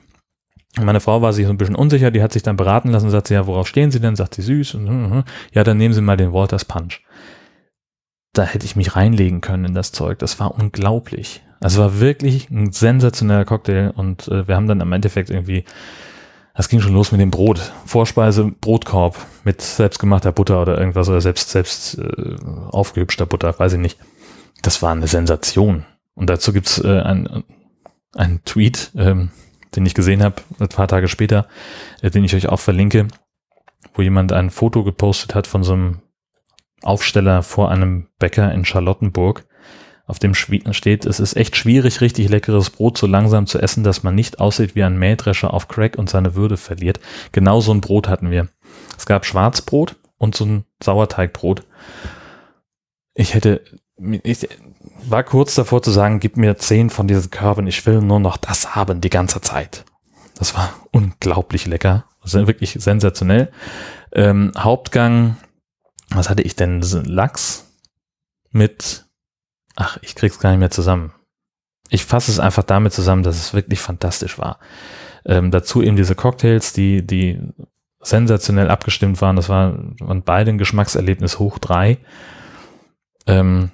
Meine 0.79 1.01
Frau 1.01 1.23
war 1.23 1.33
sich 1.33 1.47
so 1.47 1.53
ein 1.53 1.57
bisschen 1.57 1.75
unsicher, 1.75 2.11
die 2.11 2.23
hat 2.23 2.33
sich 2.33 2.43
dann 2.43 2.57
beraten 2.57 2.91
lassen, 2.91 3.09
sagt 3.09 3.29
sie, 3.29 3.35
ja, 3.35 3.47
worauf 3.47 3.67
stehen 3.67 3.91
Sie 3.91 4.01
denn? 4.01 4.15
Sagt 4.15 4.35
sie 4.35 4.43
süß 4.43 4.75
und 4.75 4.89
hm, 4.89 5.11
hm. 5.11 5.25
ja, 5.53 5.65
dann 5.65 5.79
nehmen 5.79 5.95
Sie 5.95 6.03
mal 6.03 6.19
den 6.19 6.33
Walters 6.35 6.67
Punch. 6.67 7.01
Da 8.37 8.45
hätte 8.45 8.67
ich 8.67 8.77
mich 8.77 8.97
reinlegen 8.97 9.41
können 9.41 9.65
in 9.65 9.75
das 9.75 9.93
Zeug. 9.93 10.19
Das 10.19 10.39
war 10.39 10.55
unglaublich. 10.55 11.43
Also 11.61 11.81
war 11.81 12.01
wirklich 12.01 12.51
ein 12.51 12.73
sensationeller 12.73 13.45
Cocktail 13.45 13.93
und 13.97 14.29
äh, 14.29 14.47
wir 14.47 14.57
haben 14.57 14.69
dann 14.69 14.81
im 14.81 14.93
Endeffekt 14.93 15.31
irgendwie 15.31 15.65
das 16.57 16.71
ging 16.71 16.81
schon 16.81 16.95
los 16.95 17.13
mit 17.13 17.21
dem 17.21 17.31
Brot. 17.31 17.61
Vorspeise, 17.85 18.51
Brotkorb 18.61 19.19
mit 19.45 19.61
selbstgemachter 19.61 20.33
Butter 20.33 20.63
oder 20.63 20.79
irgendwas 20.79 21.09
oder 21.09 21.21
selbst, 21.21 21.51
selbst 21.51 21.99
äh, 21.99 22.37
aufgehübschter 22.71 23.27
Butter, 23.27 23.59
weiß 23.59 23.75
ich 23.75 23.79
nicht. 23.79 23.99
Das 24.63 24.81
war 24.81 24.93
eine 24.93 25.07
Sensation. 25.07 25.85
Und 26.15 26.31
dazu 26.31 26.55
gibt's 26.55 26.79
äh, 26.79 27.01
ein, 27.01 27.45
ein 28.15 28.41
Tweet, 28.47 28.91
ähm, 28.97 29.31
den 29.75 29.85
ich 29.85 29.93
gesehen 29.93 30.23
habe, 30.23 30.37
ein 30.59 30.69
paar 30.69 30.89
Tage 30.89 31.09
später, 31.09 31.47
äh, 32.01 32.11
den 32.11 32.25
ich 32.25 32.35
euch 32.35 32.49
auch 32.49 32.61
verlinke, 32.61 33.09
wo 33.93 34.01
jemand 34.01 34.33
ein 34.33 34.49
Foto 34.49 34.83
gepostet 34.83 35.35
hat 35.35 35.47
von 35.47 35.63
so 35.63 35.75
einem 35.75 35.99
Aufsteller 36.87 37.43
vor 37.43 37.71
einem 37.71 38.09
Bäcker 38.19 38.53
in 38.53 38.65
Charlottenburg 38.65 39.47
auf 40.07 40.21
dem 40.21 40.35
steht, 40.35 41.05
es 41.05 41.19
ist 41.19 41.37
echt 41.37 41.57
schwierig, 41.57 42.01
richtig 42.01 42.29
leckeres 42.29 42.71
Brot 42.71 42.97
so 42.97 43.09
langsam 43.09 43.47
zu 43.47 43.59
essen, 43.59 43.83
dass 43.83 44.05
man 44.05 44.15
nicht 44.15 44.39
aussieht 44.39 44.77
wie 44.77 44.85
ein 44.85 44.99
Mähdrescher 44.99 45.53
auf 45.53 45.67
Crack 45.67 45.99
und 45.99 46.09
seine 46.09 46.37
Würde 46.37 46.57
verliert. 46.57 47.01
Genau 47.33 47.61
so 47.61 47.73
ein 47.73 47.81
Brot 47.81 48.09
hatten 48.09 48.31
wir. 48.31 48.49
Es 48.97 49.05
gab 49.05 49.27
Schwarzbrot 49.27 49.97
und 50.17 50.37
so 50.37 50.45
ein 50.45 50.65
Sauerteigbrot. 50.81 51.65
Ich 53.15 53.35
hätte, 53.35 53.63
ich 54.23 54.49
war 55.05 55.25
kurz 55.25 55.57
davor 55.57 55.83
zu 55.83 55.91
sagen, 55.91 56.21
gib 56.21 56.37
mir 56.37 56.57
zehn 56.57 56.89
von 56.89 57.09
diesen 57.09 57.31
Körben, 57.33 57.67
ich 57.67 57.85
will 57.85 58.01
nur 58.01 58.21
noch 58.21 58.37
das 58.37 58.77
haben 58.77 59.01
die 59.01 59.11
ganze 59.11 59.41
Zeit. 59.41 59.85
Das 60.39 60.55
war 60.55 60.73
unglaublich 60.93 61.67
lecker. 61.67 62.05
Also 62.21 62.47
wirklich 62.47 62.77
sensationell. 62.79 63.51
Ähm, 64.13 64.53
Hauptgang, 64.57 65.37
was 66.11 66.31
hatte 66.31 66.43
ich 66.43 66.57
denn? 66.57 66.81
Lachs 66.81 67.73
mit 68.51 69.07
ach, 69.77 69.99
ich 70.01 70.15
krieg's 70.15 70.41
gar 70.41 70.51
nicht 70.51 70.59
mehr 70.59 70.71
zusammen. 70.71 71.13
Ich 71.89 72.05
fasse 72.05 72.33
es 72.33 72.41
einfach 72.41 72.65
damit 72.65 72.93
zusammen, 72.93 73.23
dass 73.23 73.37
es 73.37 73.55
wirklich 73.55 73.79
fantastisch 73.79 74.39
war. 74.39 74.59
Ähm, 75.25 75.51
dazu 75.51 75.83
eben 75.83 75.97
diese 75.97 76.17
Cocktails, 76.17 76.73
die, 76.73 77.07
die 77.07 77.41
sensationell 78.01 78.71
abgestimmt 78.71 79.21
waren. 79.21 79.37
Das 79.37 79.49
war, 79.49 79.75
waren 80.01 80.23
beide 80.23 80.51
ein 80.51 80.59
Geschmackserlebnis 80.59 81.39
hoch 81.39 81.59
drei. 81.59 81.99
Ähm, 83.27 83.71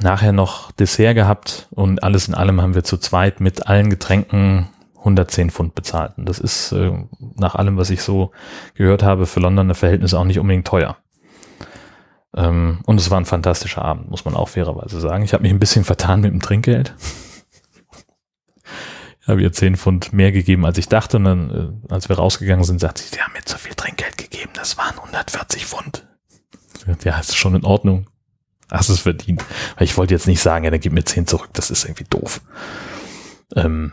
nachher 0.00 0.32
noch 0.32 0.70
Dessert 0.72 1.14
gehabt 1.14 1.68
und 1.70 2.02
alles 2.02 2.28
in 2.28 2.34
allem 2.34 2.60
haben 2.62 2.74
wir 2.74 2.84
zu 2.84 2.96
zweit 2.96 3.40
mit 3.40 3.66
allen 3.66 3.90
Getränken 3.90 4.68
110 4.98 5.50
Pfund 5.50 5.74
bezahlt. 5.74 6.12
Und 6.16 6.28
das 6.28 6.38
ist 6.38 6.72
äh, 6.72 6.92
nach 7.36 7.56
allem, 7.56 7.76
was 7.76 7.90
ich 7.90 8.02
so 8.02 8.30
gehört 8.74 9.02
habe, 9.02 9.26
für 9.26 9.40
Londoner 9.40 9.74
Verhältnisse 9.74 10.18
auch 10.18 10.24
nicht 10.24 10.38
unbedingt 10.38 10.66
teuer. 10.66 10.96
Ähm, 12.34 12.80
und 12.86 12.98
es 12.98 13.10
war 13.10 13.20
ein 13.20 13.26
fantastischer 13.26 13.82
Abend, 13.82 14.10
muss 14.10 14.24
man 14.24 14.34
auch 14.34 14.48
fairerweise 14.48 15.00
sagen. 15.00 15.24
Ich 15.24 15.32
habe 15.32 15.42
mich 15.42 15.52
ein 15.52 15.58
bisschen 15.58 15.84
vertan 15.84 16.20
mit 16.20 16.32
dem 16.32 16.40
Trinkgeld. 16.40 16.94
ich 19.20 19.28
habe 19.28 19.42
ihr 19.42 19.52
10 19.52 19.76
Pfund 19.76 20.12
mehr 20.12 20.32
gegeben, 20.32 20.64
als 20.64 20.78
ich 20.78 20.88
dachte. 20.88 21.18
Und 21.18 21.24
dann, 21.24 21.82
äh, 21.88 21.92
als 21.92 22.08
wir 22.08 22.16
rausgegangen 22.16 22.64
sind, 22.64 22.80
sagte 22.80 23.02
sie, 23.02 23.14
sie 23.14 23.20
haben 23.20 23.32
mir 23.32 23.44
zu 23.44 23.58
viel 23.58 23.74
Trinkgeld 23.74 24.16
gegeben. 24.16 24.52
Das 24.54 24.78
waren 24.78 24.96
140 24.98 25.66
Pfund. 25.66 26.06
Ja, 27.04 27.18
ist 27.18 27.36
schon 27.36 27.54
in 27.54 27.64
Ordnung. 27.64 28.08
Hast 28.70 28.88
es 28.88 29.00
verdient. 29.00 29.44
Weil 29.76 29.84
ich 29.84 29.96
wollte 29.96 30.14
jetzt 30.14 30.26
nicht 30.26 30.40
sagen, 30.40 30.64
ja, 30.64 30.70
dann 30.70 30.80
gib 30.80 30.92
mir 30.92 31.04
10 31.04 31.26
zurück. 31.26 31.50
Das 31.52 31.70
ist 31.70 31.84
irgendwie 31.84 32.06
doof. 32.08 32.40
Ähm, 33.54 33.92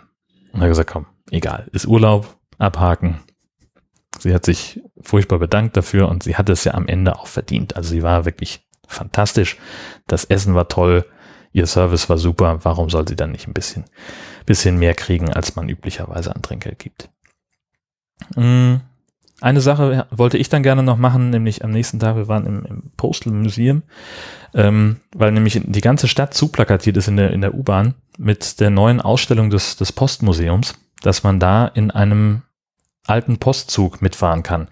und 0.53 0.61
er 0.61 0.69
gesagt, 0.69 0.89
komm, 0.89 1.05
egal. 1.29 1.67
Ist 1.73 1.85
Urlaub, 1.85 2.37
abhaken. 2.57 3.19
Sie 4.17 4.33
hat 4.33 4.45
sich 4.45 4.81
furchtbar 5.01 5.39
bedankt 5.39 5.77
dafür 5.77 6.09
und 6.09 6.23
sie 6.23 6.35
hat 6.35 6.49
es 6.49 6.63
ja 6.63 6.73
am 6.73 6.87
Ende 6.87 7.17
auch 7.17 7.27
verdient. 7.27 7.75
Also 7.75 7.89
sie 7.89 8.03
war 8.03 8.25
wirklich 8.25 8.61
fantastisch. 8.87 9.57
Das 10.07 10.25
Essen 10.25 10.55
war 10.55 10.67
toll. 10.67 11.05
Ihr 11.51 11.67
Service 11.67 12.09
war 12.09 12.17
super. 12.17 12.59
Warum 12.63 12.89
soll 12.89 13.07
sie 13.07 13.15
dann 13.15 13.31
nicht 13.31 13.47
ein 13.47 13.53
bisschen, 13.53 13.85
bisschen 14.45 14.77
mehr 14.77 14.93
kriegen, 14.93 15.31
als 15.31 15.55
man 15.55 15.69
üblicherweise 15.69 16.35
an 16.35 16.41
Trinkgeld 16.41 16.79
gibt? 16.79 17.09
Mm, 18.35 18.77
eine 19.41 19.61
Sache 19.61 20.05
wollte 20.11 20.37
ich 20.37 20.49
dann 20.49 20.63
gerne 20.63 20.83
noch 20.83 20.97
machen, 20.97 21.29
nämlich 21.29 21.63
am 21.63 21.71
nächsten 21.71 21.99
Tag, 21.99 22.17
wir 22.17 22.27
waren 22.27 22.45
im, 22.45 22.65
im 22.65 22.91
Postal 22.97 23.33
Museum, 23.33 23.83
ähm, 24.53 24.97
weil 25.15 25.31
nämlich 25.31 25.61
die 25.63 25.81
ganze 25.81 26.07
Stadt 26.07 26.33
zuplakatiert 26.33 26.97
ist 26.97 27.07
in 27.07 27.17
der, 27.17 27.31
in 27.31 27.41
der 27.41 27.53
U-Bahn 27.53 27.95
mit 28.17 28.59
der 28.59 28.69
neuen 28.69 28.99
Ausstellung 28.99 29.49
des, 29.49 29.77
des 29.77 29.93
Postmuseums, 29.93 30.75
dass 31.01 31.23
man 31.23 31.39
da 31.39 31.67
in 31.67 31.89
einem 31.89 32.41
alten 33.05 33.37
Postzug 33.37 34.01
mitfahren 34.01 34.43
kann. 34.43 34.67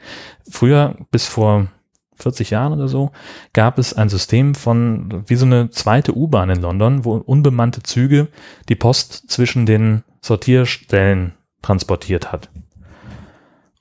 Früher, 0.50 0.96
bis 1.12 1.26
vor 1.26 1.68
40 2.16 2.50
Jahren 2.50 2.74
oder 2.74 2.88
so, 2.88 3.12
gab 3.54 3.78
es 3.78 3.94
ein 3.94 4.10
System 4.10 4.56
von, 4.56 5.24
wie 5.28 5.36
so 5.36 5.46
eine 5.46 5.70
zweite 5.70 6.16
U-Bahn 6.16 6.50
in 6.50 6.62
London, 6.62 7.06
wo 7.06 7.16
unbemannte 7.16 7.84
Züge 7.84 8.28
die 8.70 8.76
Post 8.76 9.30
zwischen 9.30 9.66
den 9.66 10.04
Sortierstellen 10.22 11.34
transportiert 11.62 12.32
hat. 12.32 12.50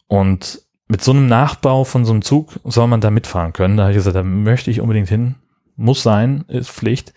Und 0.07 0.63
mit 0.89 1.03
so 1.03 1.11
einem 1.11 1.27
Nachbau 1.27 1.85
von 1.85 2.05
so 2.05 2.13
einem 2.13 2.23
Zug 2.23 2.61
soll 2.65 2.87
man 2.87 3.01
da 3.01 3.11
mitfahren 3.11 3.53
können. 3.53 3.77
Da 3.77 3.85
habe 3.85 3.93
ich 3.93 3.97
gesagt, 3.97 4.17
da 4.17 4.23
möchte 4.23 4.71
ich 4.71 4.81
unbedingt 4.81 5.09
hin. 5.09 5.37
Muss 5.77 6.03
sein, 6.03 6.45
ist 6.49 6.71
Pflicht. 6.71 7.13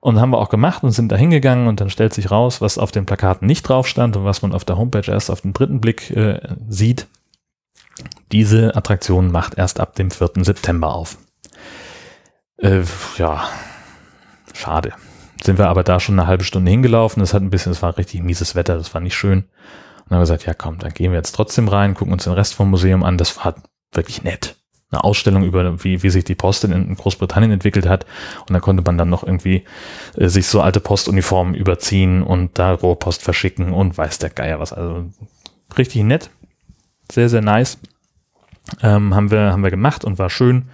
Und 0.00 0.20
haben 0.20 0.30
wir 0.30 0.38
auch 0.38 0.48
gemacht 0.48 0.84
und 0.84 0.92
sind 0.92 1.10
da 1.10 1.16
hingegangen 1.16 1.66
und 1.66 1.80
dann 1.80 1.90
stellt 1.90 2.14
sich 2.14 2.30
raus, 2.30 2.60
was 2.60 2.78
auf 2.78 2.92
den 2.92 3.06
Plakaten 3.06 3.46
nicht 3.46 3.62
drauf 3.62 3.88
stand 3.88 4.16
und 4.16 4.24
was 4.24 4.42
man 4.42 4.52
auf 4.52 4.64
der 4.64 4.76
Homepage 4.78 5.10
erst 5.10 5.30
auf 5.30 5.40
den 5.40 5.52
dritten 5.52 5.80
Blick 5.80 6.10
äh, 6.10 6.40
sieht. 6.68 7.08
Diese 8.30 8.76
Attraktion 8.76 9.32
macht 9.32 9.58
erst 9.58 9.80
ab 9.80 9.96
dem 9.96 10.10
4. 10.10 10.30
September 10.42 10.94
auf. 10.94 11.18
Äh, 12.58 12.82
ja, 13.16 13.48
schade. 14.54 14.92
Sind 15.42 15.58
wir 15.58 15.68
aber 15.68 15.82
da 15.82 15.98
schon 15.98 16.18
eine 16.18 16.28
halbe 16.28 16.44
Stunde 16.44 16.70
hingelaufen. 16.70 17.22
Es 17.22 17.34
hat 17.34 17.42
ein 17.42 17.50
bisschen, 17.50 17.72
es 17.72 17.82
war 17.82 17.96
richtig 17.98 18.22
mieses 18.22 18.54
Wetter, 18.54 18.76
das 18.76 18.94
war 18.94 19.00
nicht 19.00 19.16
schön. 19.16 19.38
Und 19.38 19.46
dann 20.10 20.16
haben 20.16 20.18
wir 20.18 20.20
gesagt, 20.20 20.46
ja 20.46 20.54
komm, 20.54 20.78
dann 20.78 20.92
gehen 20.92 21.10
wir 21.10 21.18
jetzt 21.18 21.32
trotzdem 21.32 21.66
rein, 21.66 21.94
gucken 21.94 22.12
uns 22.12 22.24
den 22.24 22.32
Rest 22.32 22.54
vom 22.54 22.70
Museum 22.70 23.02
an. 23.02 23.18
Das 23.18 23.36
war 23.44 23.56
wirklich 23.92 24.22
nett 24.22 24.57
eine 24.90 25.04
Ausstellung 25.04 25.44
über, 25.44 25.82
wie, 25.84 26.02
wie 26.02 26.10
sich 26.10 26.24
die 26.24 26.34
Post 26.34 26.64
in, 26.64 26.94
Großbritannien 26.94 27.52
entwickelt 27.52 27.86
hat. 27.86 28.06
Und 28.40 28.54
da 28.54 28.60
konnte 28.60 28.82
man 28.82 28.96
dann 28.96 29.10
noch 29.10 29.22
irgendwie 29.22 29.64
äh, 30.16 30.28
sich 30.28 30.46
so 30.46 30.60
alte 30.60 30.80
Postuniformen 30.80 31.54
überziehen 31.54 32.22
und 32.22 32.58
da 32.58 32.72
Rohrpost 32.72 33.22
verschicken 33.22 33.72
und 33.72 33.98
weiß 33.98 34.18
der 34.18 34.30
Geier 34.30 34.60
was. 34.60 34.72
Also 34.72 35.06
richtig 35.76 36.04
nett. 36.04 36.30
Sehr, 37.10 37.28
sehr 37.28 37.42
nice. 37.42 37.78
Ähm, 38.82 39.14
haben 39.14 39.30
wir, 39.30 39.52
haben 39.52 39.62
wir 39.62 39.70
gemacht 39.70 40.04
und 40.04 40.18
war 40.18 40.30
schön. 40.30 40.68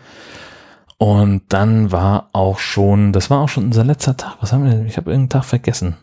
Und 0.96 1.42
dann 1.52 1.90
war 1.90 2.30
auch 2.32 2.58
schon, 2.58 3.12
das 3.12 3.30
war 3.30 3.40
auch 3.40 3.48
schon 3.48 3.64
unser 3.64 3.84
letzter 3.84 4.16
Tag. 4.16 4.36
Was 4.40 4.52
haben 4.52 4.64
wir 4.64 4.70
denn? 4.70 4.86
Ich 4.86 4.96
habe 4.96 5.10
irgendeinen 5.10 5.42
Tag 5.42 5.44
vergessen. 5.44 5.96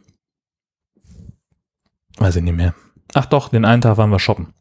Weiß 2.18 2.36
ich 2.36 2.44
nicht 2.44 2.56
mehr. 2.56 2.76
Ach 3.14 3.26
doch, 3.26 3.50
den 3.50 3.66
einen 3.66 3.82
Tag 3.82 3.98
waren 3.98 4.10
wir 4.10 4.20
shoppen. 4.20 4.54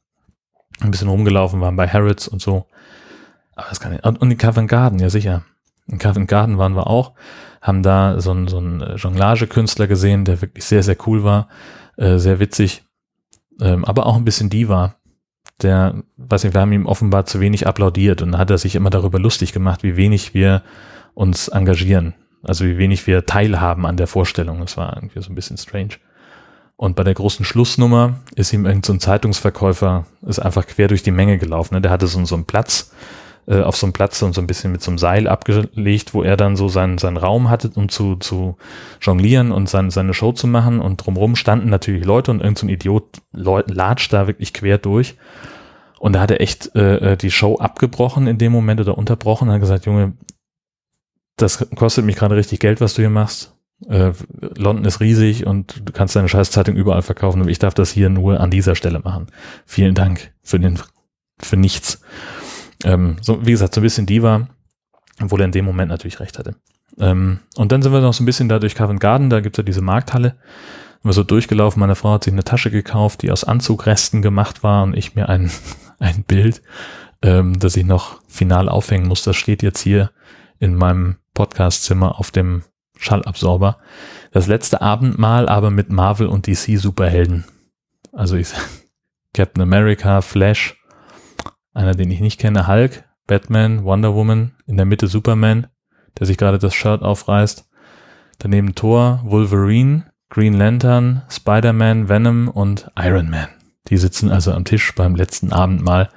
Ein 0.81 0.91
bisschen 0.91 1.09
rumgelaufen, 1.09 1.61
waren 1.61 1.77
bei 1.77 1.89
Harrods 1.89 2.29
und 2.29 2.41
so. 2.41 2.67
Aber 3.61 3.69
das 3.69 3.79
kann 3.79 3.93
ich. 3.93 4.03
Und, 4.03 4.19
und 4.23 4.31
in 4.31 4.39
Covent 4.39 4.71
Garden, 4.71 4.99
ja 4.99 5.11
sicher. 5.11 5.43
In 5.87 5.99
Covent 5.99 6.29
Garden 6.29 6.57
waren 6.57 6.75
wir 6.75 6.87
auch, 6.87 7.13
haben 7.61 7.83
da 7.83 8.19
so 8.19 8.31
einen, 8.31 8.49
so 8.49 8.57
einen 8.57 8.81
äh, 8.81 8.95
Jonglagekünstler 8.95 9.87
gesehen, 9.87 10.25
der 10.25 10.41
wirklich 10.41 10.65
sehr, 10.65 10.83
sehr 10.83 10.97
cool 11.07 11.25
war, 11.25 11.49
äh, 11.99 12.17
sehr 12.17 12.41
witzig, 12.41 12.85
ähm, 13.61 13.85
aber 13.85 14.07
auch 14.07 14.17
ein 14.17 14.25
bisschen 14.25 14.49
Diva. 14.49 14.95
Der, 15.61 16.03
weiß 16.17 16.45
nicht, 16.45 16.55
wir 16.55 16.63
haben 16.63 16.73
ihm 16.73 16.87
offenbar 16.87 17.27
zu 17.27 17.39
wenig 17.41 17.67
applaudiert 17.67 18.23
und 18.23 18.33
dann 18.33 18.41
hat 18.41 18.49
er 18.49 18.57
sich 18.57 18.77
immer 18.77 18.89
darüber 18.89 19.19
lustig 19.19 19.53
gemacht, 19.53 19.83
wie 19.83 19.95
wenig 19.95 20.33
wir 20.33 20.63
uns 21.13 21.49
engagieren. 21.49 22.15
Also 22.43 22.65
wie 22.65 22.79
wenig 22.79 23.07
wir 23.07 23.27
teilhaben 23.27 23.85
an 23.85 23.99
der 23.99 24.07
Vorstellung. 24.07 24.61
Das 24.61 24.79
war 24.79 24.97
irgendwie 24.97 25.21
so 25.21 25.31
ein 25.31 25.35
bisschen 25.35 25.59
strange. 25.59 25.97
Und 26.77 26.97
bei 26.97 27.05
der 27.05 27.13
großen 27.13 27.45
Schlussnummer 27.45 28.21
ist 28.37 28.55
ihm 28.55 28.65
irgendein 28.65 28.95
so 28.95 29.05
Zeitungsverkäufer, 29.05 30.07
ist 30.27 30.39
einfach 30.39 30.67
quer 30.67 30.89
durch 30.89 31.03
die 31.03 31.11
Menge 31.11 31.37
gelaufen. 31.37 31.75
Ne? 31.75 31.83
Der 31.83 31.91
hatte 31.91 32.07
so, 32.07 32.25
so 32.25 32.35
einen 32.35 32.47
Platz, 32.47 32.93
äh, 33.47 33.61
auf 33.63 33.77
so 33.77 33.87
einem 33.87 33.93
Platz 33.93 34.23
und 34.23 34.35
so 34.35 34.41
ein 34.41 34.47
bisschen 34.47 34.73
mit 34.73 34.83
so 34.83 34.91
einem 34.91 34.99
Seil 34.99 35.27
abgelegt, 35.27 36.15
wo 36.15 36.23
er 36.23 36.37
dann 36.37 36.57
so 36.57 36.69
seinen, 36.69 36.99
seinen 36.99 37.17
Raum 37.17 37.51
hatte, 37.51 37.71
um 37.75 37.89
zu, 37.89 38.17
zu 38.17 38.57
jonglieren 39.01 39.53
und 39.53 39.69
sein, 39.69 39.91
seine 39.91 40.15
Show 40.15 40.33
zu 40.33 40.47
machen. 40.47 40.81
Und 40.81 40.99
drumherum 40.99 41.37
standen 41.37 41.69
natürlich 41.69 42.05
Leute 42.05 42.31
und 42.31 42.41
irgendein 42.41 42.69
so 42.69 42.73
Idiot 42.73 43.23
latscht 43.33 44.13
da 44.13 44.27
wirklich 44.27 44.53
quer 44.53 44.79
durch. 44.79 45.17
Und 45.99 46.15
da 46.15 46.21
hat 46.21 46.31
er 46.31 46.41
echt 46.41 46.75
äh, 46.75 47.13
äh, 47.13 47.17
die 47.17 47.31
Show 47.31 47.57
abgebrochen 47.57 48.27
in 48.27 48.39
dem 48.39 48.53
Moment 48.53 48.81
oder 48.81 48.97
unterbrochen 48.97 49.49
und 49.49 49.55
hat 49.55 49.61
gesagt, 49.61 49.85
Junge, 49.85 50.15
das 51.37 51.67
kostet 51.77 52.05
mich 52.05 52.17
gerade 52.17 52.37
richtig 52.37 52.61
Geld, 52.61 52.81
was 52.81 52.95
du 52.95 53.03
hier 53.03 53.11
machst. 53.11 53.55
Äh, 53.89 54.13
London 54.57 54.85
ist 54.85 55.01
riesig 55.01 55.47
und 55.47 55.83
du 55.85 55.93
kannst 55.93 56.17
deine 56.17 56.29
Scheißzeitung 56.29 56.77
überall 56.77 57.03
verkaufen, 57.03 57.41
aber 57.41 57.51
ich 57.51 57.59
darf 57.59 57.75
das 57.75 57.91
hier 57.91 58.09
nur 58.11 58.41
an 58.41 58.51
dieser 58.51 58.75
Stelle 58.75 59.01
machen. 59.01 59.27
Vielen 59.65 59.95
Dank 59.95 60.33
für 60.43 60.59
den, 60.59 60.79
für 61.39 61.57
nichts. 61.57 62.01
Ähm, 62.85 63.17
so, 63.21 63.45
wie 63.45 63.51
gesagt, 63.51 63.75
so 63.75 63.81
ein 63.81 63.85
bisschen 63.85 64.07
Diva, 64.07 64.49
obwohl 65.21 65.41
er 65.41 65.47
in 65.47 65.53
dem 65.53 65.65
Moment 65.65 65.91
natürlich 65.91 66.21
recht 66.21 66.39
hatte. 66.39 66.57
Ähm, 66.99 67.41
und 67.57 67.73
dann 67.73 67.83
sind 67.83 67.93
wir 67.93 68.01
noch 68.01 68.15
so 68.15 68.23
ein 68.23 68.27
bisschen 68.27 68.49
da 68.49 68.59
durch 68.59 68.75
Covent 68.75 69.01
Garden, 69.01 69.31
da 69.31 69.41
gibt's 69.41 69.59
ja 69.59 69.65
diese 69.65 69.83
Markthalle. 69.83 70.37
Sind 71.03 71.05
wir 71.09 71.13
so 71.13 71.25
durchgelaufen, 71.25 71.81
meine 71.81 71.95
Frau 71.95 72.13
hat 72.13 72.25
sich 72.25 72.33
eine 72.33 72.45
Tasche 72.45 72.71
gekauft, 72.71 73.23
die 73.23 73.31
aus 73.31 73.45
Anzugresten 73.45 74.23
gemacht 74.23 74.63
war 74.63 74.83
und 74.83 74.97
ich 74.97 75.15
mir 75.15 75.29
ein, 75.29 75.51
ein 75.99 76.25
Bild, 76.25 76.63
ähm, 77.23 77.59
das 77.59 77.77
ich 77.77 77.85
noch 77.85 78.21
final 78.29 78.69
aufhängen 78.69 79.09
muss. 79.09 79.23
Das 79.23 79.37
steht 79.37 79.63
jetzt 79.63 79.81
hier 79.81 80.11
in 80.59 80.75
meinem 80.75 81.17
Podcastzimmer 81.35 82.19
auf 82.19 82.31
dem 82.31 82.65
Schallabsorber. 82.99 83.79
Das 84.31 84.47
letzte 84.47 84.83
Abendmahl 84.83 85.49
aber 85.49 85.71
mit 85.71 85.91
Marvel 85.91 86.27
und 86.27 86.47
DC 86.47 86.79
Superhelden. 86.79 87.45
Also 88.13 88.37
ich, 88.37 88.49
Captain 89.35 89.63
America, 89.63 90.21
Flash, 90.21 90.77
einer, 91.73 91.95
den 91.95 92.11
ich 92.11 92.21
nicht 92.21 92.41
kenne, 92.41 92.67
Hulk, 92.67 93.05
Batman, 93.27 93.85
Wonder 93.85 94.15
Woman, 94.15 94.53
in 94.67 94.77
der 94.77 94.87
Mitte 94.87 95.07
Superman, 95.07 95.69
der 96.19 96.27
sich 96.27 96.37
gerade 96.37 96.59
das 96.59 96.75
Shirt 96.75 97.03
aufreißt. 97.03 97.69
Daneben 98.39 98.75
Thor, 98.75 99.21
Wolverine, 99.25 100.07
Green 100.31 100.55
Lantern, 100.55 101.23
Spider-Man, 101.29 102.09
Venom 102.09 102.49
und 102.49 102.91
Iron 102.97 103.31
Man. 103.31 103.49
Die 103.89 103.97
sitzen 103.97 104.31
also 104.31 104.53
am 104.53 104.65
Tisch 104.65 104.95
beim 104.95 105.15
letzten 105.15 105.53
Abendmahl. 105.53 106.09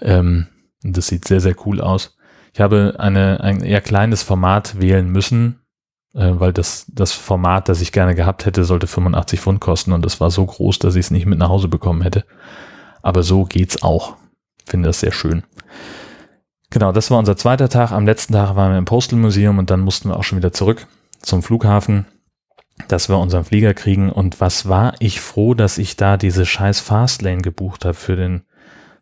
Ähm, 0.00 0.48
das 0.82 1.06
sieht 1.06 1.26
sehr, 1.28 1.40
sehr 1.40 1.54
cool 1.66 1.80
aus. 1.80 2.16
Ich 2.54 2.60
habe 2.60 2.96
eine, 2.98 3.40
ein 3.40 3.62
eher 3.62 3.80
kleines 3.80 4.22
Format 4.22 4.80
wählen 4.80 5.08
müssen, 5.08 5.60
äh, 6.14 6.32
weil 6.32 6.52
das, 6.52 6.86
das 6.92 7.12
Format, 7.12 7.68
das 7.68 7.80
ich 7.80 7.92
gerne 7.92 8.14
gehabt 8.14 8.44
hätte, 8.44 8.64
sollte 8.64 8.86
85 8.86 9.40
Pfund 9.40 9.60
kosten 9.60 9.92
und 9.92 10.04
das 10.04 10.20
war 10.20 10.30
so 10.30 10.44
groß, 10.44 10.78
dass 10.78 10.94
ich 10.96 11.06
es 11.06 11.10
nicht 11.10 11.26
mit 11.26 11.38
nach 11.38 11.48
Hause 11.48 11.68
bekommen 11.68 12.02
hätte. 12.02 12.24
Aber 13.02 13.22
so 13.22 13.44
geht's 13.44 13.82
auch. 13.82 14.16
Finde 14.66 14.88
das 14.88 15.00
sehr 15.00 15.12
schön. 15.12 15.42
Genau, 16.70 16.92
das 16.92 17.10
war 17.10 17.18
unser 17.18 17.36
zweiter 17.36 17.68
Tag. 17.68 17.92
Am 17.92 18.06
letzten 18.06 18.32
Tag 18.32 18.56
waren 18.56 18.72
wir 18.72 18.78
im 18.78 18.86
Postal 18.86 19.18
Museum 19.18 19.58
und 19.58 19.70
dann 19.70 19.80
mussten 19.80 20.08
wir 20.08 20.16
auch 20.16 20.24
schon 20.24 20.38
wieder 20.38 20.52
zurück 20.52 20.86
zum 21.20 21.42
Flughafen, 21.42 22.06
dass 22.88 23.08
wir 23.08 23.18
unseren 23.18 23.44
Flieger 23.44 23.74
kriegen. 23.74 24.10
Und 24.10 24.40
was 24.40 24.68
war 24.68 24.94
ich 24.98 25.20
froh, 25.20 25.54
dass 25.54 25.78
ich 25.78 25.96
da 25.96 26.16
diese 26.16 26.46
scheiß 26.46 26.80
Fastlane 26.80 27.42
gebucht 27.42 27.84
habe 27.84 27.94
für 27.94 28.16
den 28.16 28.44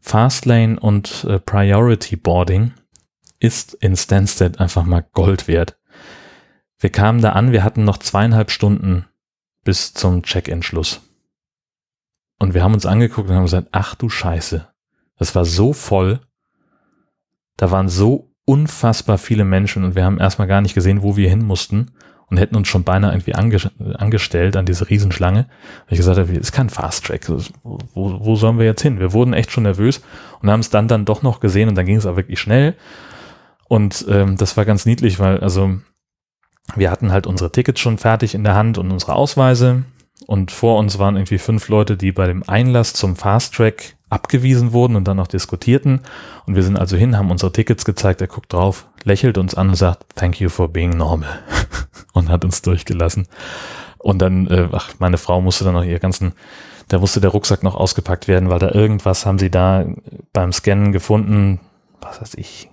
Fastlane 0.01 0.81
und 0.81 1.25
äh, 1.29 1.39
Priority 1.39 2.17
Boarding 2.17 2.73
ist 3.39 3.75
in 3.75 3.97
Stansted 3.97 4.61
einfach 4.61 4.85
mal 4.85 5.07
Gold 5.13 5.47
wert. 5.47 5.79
Wir 6.79 6.91
kamen 6.91 7.21
da 7.21 7.33
an, 7.33 7.53
wir 7.53 7.63
hatten 7.63 7.85
noch 7.85 7.99
zweieinhalb 7.99 8.51
Stunden 8.51 9.07
bis 9.65 9.93
zum 9.93 10.23
Check-in-Schluss. 10.23 11.03
Und 12.39 12.55
wir 12.55 12.63
haben 12.63 12.75
uns 12.75 12.87
angeguckt 12.87 13.29
und 13.29 13.37
haben 13.37 13.45
gesagt, 13.45 13.69
ach 13.73 13.95
du 13.95 14.09
Scheiße, 14.09 14.67
das 15.21 15.35
war 15.35 15.45
so 15.45 15.75
voll. 15.75 16.19
Da 17.57 17.71
waren 17.71 17.91
so 17.91 18.33
unfassbar 18.47 19.19
viele 19.19 19.45
Menschen 19.45 19.85
und 19.85 19.95
wir 19.95 20.05
haben 20.05 20.19
erstmal 20.19 20.49
gar 20.49 20.63
nicht 20.63 20.75
gesehen, 20.75 21.03
wo 21.03 21.17
wir 21.17 21.29
hin 21.29 21.45
mussten 21.45 21.93
und 22.29 22.39
hätten 22.39 22.57
uns 22.57 22.69
schon 22.69 22.85
beinahe 22.85 23.13
irgendwie 23.13 23.35
ange 23.35 23.59
angestellt 23.99 24.57
an 24.57 24.65
diese 24.65 24.89
Riesenschlange. 24.89 25.45
Weil 25.45 25.93
ich 25.93 25.99
gesagt 25.99 26.19
habe, 26.19 26.33
ist 26.33 26.53
kein 26.53 26.71
Fast 26.71 27.05
Track. 27.05 27.29
Wo, 27.29 27.79
wo 27.95 28.35
sollen 28.35 28.59
wir 28.59 28.65
jetzt 28.65 28.81
hin? 28.81 28.99
Wir 28.99 29.13
wurden 29.13 29.35
echt 29.35 29.51
schon 29.51 29.65
nervös 29.65 30.01
und 30.41 30.51
haben 30.51 30.61
es 30.61 30.71
dann 30.71 30.89
dann 30.89 31.05
doch 31.05 31.23
noch 31.23 31.41
gesehen 31.41 31.69
und 31.69 31.75
dann 31.75 31.87
ging 31.87 31.97
es 31.97 32.07
auch 32.07 32.17
wirklich 32.17 32.41
schnell. 32.41 32.75
Und 33.69 34.07
ähm, 34.09 34.39
das 34.39 34.57
war 34.57 34.65
ganz 34.65 34.87
niedlich, 34.87 35.19
weil 35.19 35.41
also 35.41 35.77
wir 36.77 36.91
hatten 36.91 37.13
halt 37.13 37.27
unsere 37.27 37.53
Tickets 37.53 37.81
schon 37.81 37.99
fertig 37.99 38.35
in 38.35 38.43
der 38.43 38.55
Hand 38.55 38.79
und 38.79 38.91
unsere 38.91 39.15
Ausweise. 39.15 39.85
Und 40.27 40.51
vor 40.51 40.79
uns 40.79 40.99
waren 40.99 41.17
irgendwie 41.17 41.39
fünf 41.39 41.69
Leute, 41.69 41.99
die 41.99 42.11
bei 42.11 42.27
dem 42.27 42.43
Einlass 42.49 42.95
zum 42.95 43.17
Fast 43.17 43.55
Track 43.55 43.97
abgewiesen 44.11 44.73
wurden 44.73 44.97
und 44.97 45.05
dann 45.09 45.17
noch 45.17 45.29
diskutierten. 45.29 46.01
Und 46.47 46.57
wir 46.57 46.63
sind 46.63 46.77
also 46.77 46.97
hin, 46.97 47.17
haben 47.17 47.31
unsere 47.31 47.53
Tickets 47.53 47.85
gezeigt, 47.85 48.21
er 48.21 48.27
guckt 48.27 48.53
drauf, 48.53 48.89
lächelt 49.05 49.39
uns 49.39 49.55
an 49.55 49.71
und 49.71 49.77
sagt, 49.77 50.05
thank 50.17 50.41
you 50.41 50.51
for 50.51 50.69
being 50.69 50.91
normal. 50.91 51.41
und 52.13 52.29
hat 52.29 52.45
uns 52.45 52.61
durchgelassen. 52.61 53.29
Und 53.99 54.21
dann, 54.21 54.47
äh, 54.49 54.69
ach, 54.73 54.91
meine 54.99 55.19
Frau 55.19 55.41
musste 55.41 55.65
dann 55.65 55.75
noch 55.75 55.85
ihr 55.85 55.99
ganzen, 55.99 56.33
da 56.89 56.99
musste 56.99 57.21
der 57.21 57.31
Rucksack 57.31 57.63
noch 57.63 57.77
ausgepackt 57.77 58.29
werden, 58.29 58.51
weil 58.51 58.59
da 58.59 58.71
irgendwas 58.73 59.25
haben 59.25 59.39
sie 59.39 59.51
da 59.51 59.87
beim 60.33 60.53
Scannen 60.53 60.93
gefunden, 60.93 61.61
was 62.01 62.21
weiß 62.21 62.35
ich, 62.35 62.69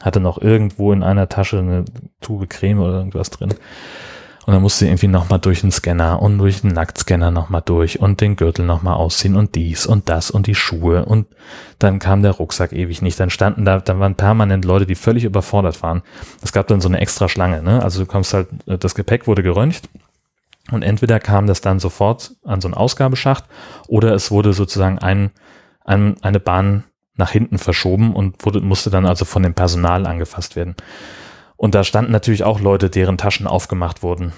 hatte 0.00 0.20
noch 0.20 0.40
irgendwo 0.40 0.92
in 0.92 1.02
einer 1.02 1.28
Tasche 1.28 1.58
eine 1.58 1.84
Tube 2.20 2.48
Creme 2.48 2.80
oder 2.80 2.98
irgendwas 2.98 3.30
drin. 3.30 3.54
Und 4.48 4.54
dann 4.54 4.62
musste 4.62 4.86
sie 4.86 4.86
irgendwie 4.86 5.08
nochmal 5.08 5.40
durch 5.40 5.60
den 5.60 5.70
Scanner 5.70 6.22
und 6.22 6.38
durch 6.38 6.62
den 6.62 6.70
Nacktscanner 6.70 7.30
nochmal 7.30 7.60
durch 7.62 8.00
und 8.00 8.22
den 8.22 8.34
Gürtel 8.34 8.64
nochmal 8.64 8.94
ausziehen 8.94 9.36
und 9.36 9.54
dies 9.54 9.84
und 9.84 10.08
das 10.08 10.30
und 10.30 10.46
die 10.46 10.54
Schuhe 10.54 11.04
und 11.04 11.26
dann 11.78 11.98
kam 11.98 12.22
der 12.22 12.30
Rucksack 12.30 12.72
ewig 12.72 13.02
nicht. 13.02 13.20
Dann 13.20 13.28
standen 13.28 13.66
da, 13.66 13.78
dann 13.78 14.00
waren 14.00 14.14
permanent 14.14 14.64
Leute, 14.64 14.86
die 14.86 14.94
völlig 14.94 15.24
überfordert 15.24 15.82
waren. 15.82 16.00
Es 16.42 16.52
gab 16.52 16.66
dann 16.66 16.80
so 16.80 16.88
eine 16.88 16.98
extra 16.98 17.28
Schlange, 17.28 17.62
ne? 17.62 17.82
Also 17.82 18.00
du 18.00 18.06
kommst 18.06 18.32
halt, 18.32 18.48
das 18.64 18.94
Gepäck 18.94 19.26
wurde 19.26 19.42
geröntgt 19.42 19.90
und 20.72 20.80
entweder 20.80 21.20
kam 21.20 21.46
das 21.46 21.60
dann 21.60 21.78
sofort 21.78 22.32
an 22.42 22.62
so 22.62 22.68
einen 22.68 22.74
Ausgabeschacht 22.74 23.44
oder 23.86 24.14
es 24.14 24.30
wurde 24.30 24.54
sozusagen 24.54 24.98
ein, 24.98 25.30
ein, 25.84 26.16
eine 26.22 26.40
Bahn 26.40 26.84
nach 27.16 27.32
hinten 27.32 27.58
verschoben 27.58 28.14
und 28.14 28.46
wurde, 28.46 28.62
musste 28.62 28.88
dann 28.88 29.04
also 29.04 29.26
von 29.26 29.42
dem 29.42 29.52
Personal 29.52 30.06
angefasst 30.06 30.56
werden. 30.56 30.74
Und 31.58 31.74
da 31.74 31.82
standen 31.82 32.12
natürlich 32.12 32.44
auch 32.44 32.60
Leute, 32.60 32.88
deren 32.88 33.18
Taschen 33.18 33.48
aufgemacht 33.48 34.04
wurden. 34.04 34.32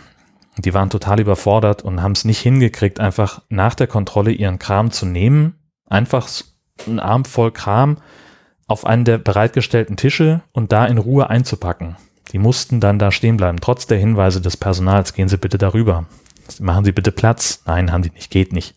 Die 0.57 0.73
waren 0.73 0.89
total 0.89 1.21
überfordert 1.21 1.83
und 1.83 2.03
haben 2.03 2.13
es 2.13 2.25
nicht 2.25 2.41
hingekriegt, 2.41 2.99
einfach 2.99 3.43
nach 3.51 3.75
der 3.75 3.87
Kontrolle 3.87 4.33
ihren 4.33 4.59
Kram 4.59 4.91
zu 4.91 5.05
nehmen, 5.05 5.55
einfach 5.87 6.27
einen 6.87 6.99
Arm 6.99 7.27
voll 7.27 7.53
Kram 7.53 7.99
auf 8.67 8.87
einen 8.87 9.05
der 9.05 9.19
bereitgestellten 9.19 9.97
Tische 9.97 10.41
und 10.53 10.73
da 10.73 10.87
in 10.87 10.97
Ruhe 10.97 11.29
einzupacken. 11.29 11.97
Die 12.33 12.39
mussten 12.39 12.81
dann 12.81 12.99
da 12.99 13.13
stehen 13.13 13.37
bleiben, 13.37 13.61
trotz 13.61 13.87
der 13.87 13.99
Hinweise 13.99 14.41
des 14.41 14.57
Personals, 14.57 15.13
gehen 15.13 15.29
Sie 15.29 15.37
bitte 15.37 15.59
darüber. 15.59 16.07
Machen 16.59 16.85
Sie 16.85 16.93
bitte 16.93 17.13
Platz. 17.13 17.63
Nein, 17.67 17.93
haben 17.93 18.03
die 18.03 18.11
nicht, 18.11 18.31
geht 18.31 18.53
nicht. 18.53 18.77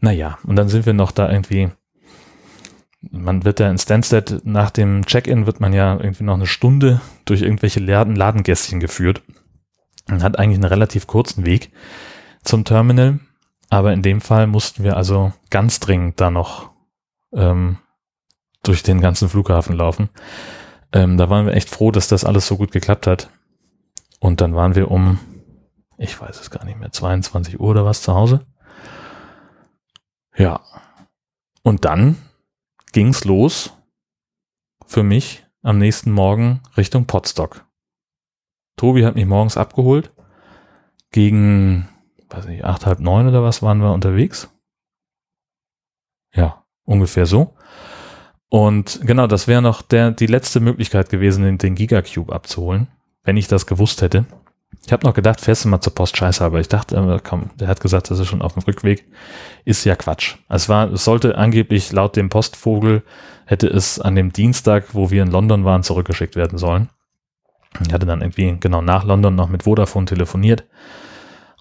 Naja, 0.00 0.38
und 0.44 0.56
dann 0.56 0.68
sind 0.68 0.86
wir 0.86 0.94
noch 0.94 1.12
da 1.12 1.30
irgendwie 1.30 1.70
man 3.10 3.44
wird 3.44 3.60
ja 3.60 3.70
in 3.70 3.78
Stansted 3.78 4.42
nach 4.44 4.70
dem 4.70 5.06
Check-in 5.06 5.46
wird 5.46 5.60
man 5.60 5.72
ja 5.72 5.96
irgendwie 5.96 6.24
noch 6.24 6.34
eine 6.34 6.46
Stunde 6.46 7.00
durch 7.24 7.42
irgendwelche 7.42 7.80
Laden 7.80 8.16
Ladengästchen 8.16 8.80
geführt 8.80 9.22
und 10.08 10.22
hat 10.22 10.38
eigentlich 10.38 10.58
einen 10.58 10.64
relativ 10.64 11.06
kurzen 11.06 11.44
Weg 11.44 11.72
zum 12.42 12.64
Terminal. 12.64 13.18
Aber 13.68 13.92
in 13.92 14.02
dem 14.02 14.20
Fall 14.20 14.46
mussten 14.46 14.84
wir 14.84 14.96
also 14.96 15.32
ganz 15.50 15.80
dringend 15.80 16.20
da 16.20 16.30
noch 16.30 16.70
ähm, 17.32 17.78
durch 18.62 18.82
den 18.82 19.00
ganzen 19.00 19.28
Flughafen 19.28 19.76
laufen. 19.76 20.08
Ähm, 20.92 21.16
da 21.16 21.28
waren 21.28 21.46
wir 21.46 21.54
echt 21.54 21.68
froh, 21.70 21.90
dass 21.90 22.08
das 22.08 22.24
alles 22.24 22.46
so 22.46 22.56
gut 22.56 22.70
geklappt 22.72 23.06
hat. 23.06 23.28
Und 24.20 24.40
dann 24.40 24.54
waren 24.54 24.74
wir 24.74 24.90
um, 24.90 25.18
ich 25.98 26.20
weiß 26.20 26.40
es 26.40 26.50
gar 26.50 26.64
nicht 26.64 26.78
mehr, 26.78 26.92
22 26.92 27.60
Uhr 27.60 27.68
oder 27.68 27.84
was 27.84 28.02
zu 28.02 28.14
Hause. 28.14 28.46
Ja. 30.36 30.60
Und 31.62 31.84
dann 31.84 32.16
ging's 32.92 33.24
los 33.24 33.72
für 34.86 35.02
mich 35.02 35.44
am 35.62 35.78
nächsten 35.78 36.12
Morgen 36.12 36.60
Richtung 36.76 37.06
Potsdok. 37.06 37.66
Tobi 38.76 39.04
hat 39.04 39.14
mich 39.14 39.26
morgens 39.26 39.56
abgeholt. 39.56 40.12
Gegen, 41.10 41.88
weiß 42.28 42.46
nicht, 42.46 42.64
acht, 42.64 42.86
halb 42.86 43.00
neun 43.00 43.26
oder 43.28 43.42
was 43.42 43.62
waren 43.62 43.78
wir 43.78 43.92
unterwegs? 43.92 44.48
Ja, 46.34 46.64
ungefähr 46.84 47.26
so. 47.26 47.56
Und 48.48 49.00
genau, 49.02 49.26
das 49.26 49.48
wäre 49.48 49.62
noch 49.62 49.82
der, 49.82 50.12
die 50.12 50.26
letzte 50.26 50.60
Möglichkeit 50.60 51.08
gewesen, 51.08 51.42
den, 51.42 51.58
den 51.58 51.74
Gigacube 51.74 52.32
abzuholen, 52.32 52.88
wenn 53.24 53.36
ich 53.36 53.48
das 53.48 53.66
gewusst 53.66 54.02
hätte. 54.02 54.26
Ich 54.84 54.92
habe 54.92 55.04
noch 55.04 55.14
gedacht, 55.14 55.40
fährst 55.40 55.64
du 55.64 55.68
mal 55.68 55.80
zur 55.80 55.94
Post 55.94 56.16
scheiße, 56.16 56.44
aber 56.44 56.60
ich 56.60 56.68
dachte, 56.68 57.20
komm, 57.24 57.50
der 57.56 57.66
hat 57.66 57.80
gesagt, 57.80 58.10
das 58.10 58.20
ist 58.20 58.28
schon 58.28 58.42
auf 58.42 58.54
dem 58.54 58.62
Rückweg. 58.62 59.04
Ist 59.64 59.84
ja 59.84 59.96
Quatsch. 59.96 60.36
Es 60.48 60.68
war, 60.68 60.92
es 60.92 61.04
sollte 61.04 61.36
angeblich 61.36 61.90
laut 61.90 62.14
dem 62.14 62.28
Postvogel, 62.28 63.02
hätte 63.46 63.66
es 63.66 63.98
an 64.00 64.14
dem 64.14 64.32
Dienstag, 64.32 64.94
wo 64.94 65.10
wir 65.10 65.22
in 65.22 65.30
London 65.30 65.64
waren, 65.64 65.82
zurückgeschickt 65.82 66.36
werden 66.36 66.58
sollen. 66.58 66.88
Ich 67.84 67.92
hatte 67.92 68.06
dann 68.06 68.20
irgendwie 68.20 68.56
genau 68.60 68.80
nach 68.80 69.04
London 69.04 69.34
noch 69.34 69.48
mit 69.48 69.64
Vodafone 69.64 70.06
telefoniert. 70.06 70.64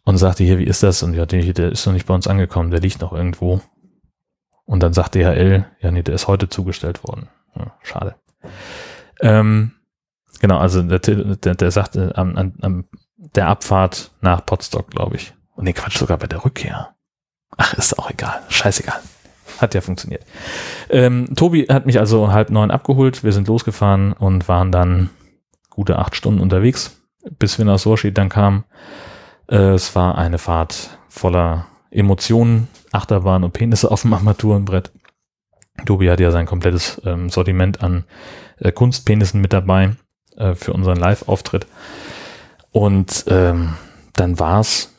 und 0.04 0.18
sagte 0.18 0.44
hier, 0.44 0.60
wie 0.60 0.66
ist 0.66 0.84
das? 0.84 1.02
Und 1.02 1.16
ja, 1.16 1.26
der, 1.26 1.42
der 1.54 1.72
ist 1.72 1.86
noch 1.86 1.94
nicht 1.94 2.06
bei 2.06 2.14
uns 2.14 2.28
angekommen, 2.28 2.70
der 2.70 2.80
liegt 2.80 3.02
noch 3.02 3.12
irgendwo. 3.12 3.62
Und 4.66 4.82
dann 4.82 4.94
sagt 4.94 5.16
DHL, 5.16 5.66
ja, 5.80 5.92
nee, 5.92 6.04
der 6.04 6.16
ist 6.16 6.28
heute 6.28 6.48
zugestellt 6.48 7.04
worden. 7.04 7.30
Ja, 7.56 7.74
schade. 7.82 8.16
Ähm, 9.20 9.74
genau, 10.40 10.58
also 10.58 10.82
der, 10.82 11.00
der, 11.00 11.56
der 11.56 11.72
sagte 11.72 12.14
am, 12.16 12.36
am, 12.36 12.54
am 12.62 12.86
der 13.18 13.48
Abfahrt 13.48 14.12
nach 14.22 14.46
Potsdok, 14.46 14.90
glaube 14.92 15.16
ich. 15.16 15.34
Und 15.56 15.66
nee, 15.66 15.74
Quatsch, 15.74 15.98
sogar 15.98 16.18
bei 16.18 16.28
der 16.28 16.44
Rückkehr. 16.44 16.96
Ach, 17.58 17.74
ist 17.74 17.98
auch 17.98 18.10
egal. 18.10 18.42
Scheißegal. 18.50 19.00
Hat 19.60 19.74
ja 19.74 19.82
funktioniert. 19.82 20.26
Ähm, 20.90 21.34
Tobi 21.36 21.68
hat 21.70 21.86
mich 21.86 22.00
also 22.00 22.32
halb 22.32 22.50
neun 22.50 22.72
abgeholt. 22.72 23.24
Wir 23.24 23.32
sind 23.32 23.48
losgefahren 23.48 24.12
und 24.14 24.48
waren 24.50 24.72
dann 24.72 25.10
gute 25.70 25.98
acht 25.98 26.16
Stunden 26.16 26.42
unterwegs, 26.42 27.02
bis 27.40 27.58
wir 27.58 27.66
nach 27.66 27.80
Sochi 27.80 28.14
dann 28.14 28.30
kamen. 28.30 28.66
Äh, 29.48 29.74
es 29.74 29.96
war 29.96 30.18
eine 30.18 30.38
Fahrt 30.38 30.98
voller 31.08 31.68
Emotionen, 31.90 32.68
Achterbahn 32.92 33.44
und 33.44 33.54
Penisse 33.54 33.92
auf 33.92 34.02
dem 34.02 34.14
Armaturenbrett. 34.14 34.92
Tobi 35.86 36.10
hat 36.10 36.20
ja 36.20 36.32
sein 36.32 36.46
komplettes 36.46 37.02
ähm, 37.06 37.30
Sortiment 37.30 37.82
an 37.82 38.06
äh, 38.58 38.72
Kunstpenissen 38.72 39.40
mit 39.40 39.54
dabei 39.54 39.96
äh, 40.38 40.56
für 40.56 40.74
unseren 40.74 40.98
Live-Auftritt. 40.98 41.68
Und 42.72 43.26
ähm, 43.28 43.76
dann 44.14 44.40
war's 44.40 44.94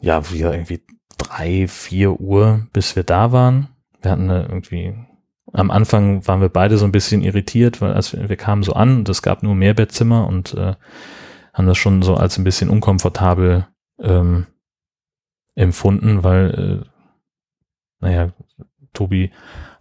ja 0.00 0.30
wieder 0.30 0.52
irgendwie 0.52 0.82
drei, 1.18 1.68
vier 1.68 2.20
Uhr, 2.20 2.66
bis 2.72 2.96
wir 2.96 3.04
da 3.04 3.32
waren. 3.32 3.68
Wir 4.02 4.10
hatten 4.10 4.30
irgendwie, 4.30 4.94
am 5.52 5.70
Anfang 5.70 6.26
waren 6.26 6.40
wir 6.40 6.48
beide 6.48 6.78
so 6.78 6.84
ein 6.84 6.92
bisschen 6.92 7.22
irritiert, 7.22 7.80
weil 7.80 7.92
als 7.92 8.12
wir, 8.12 8.28
wir 8.28 8.36
kamen 8.36 8.62
so 8.62 8.72
an 8.72 8.98
und 8.98 9.08
es 9.08 9.22
gab 9.22 9.42
nur 9.42 9.54
Mehrbettzimmer 9.54 10.26
und 10.26 10.54
äh, 10.54 10.74
haben 11.52 11.66
das 11.66 11.78
schon 11.78 12.02
so 12.02 12.14
als 12.14 12.38
ein 12.38 12.44
bisschen 12.44 12.70
unkomfortabel 12.70 13.66
ähm, 14.00 14.46
empfunden, 15.54 16.24
weil, 16.24 16.82
äh, 16.82 16.88
naja, 18.00 18.32
Tobi 18.92 19.30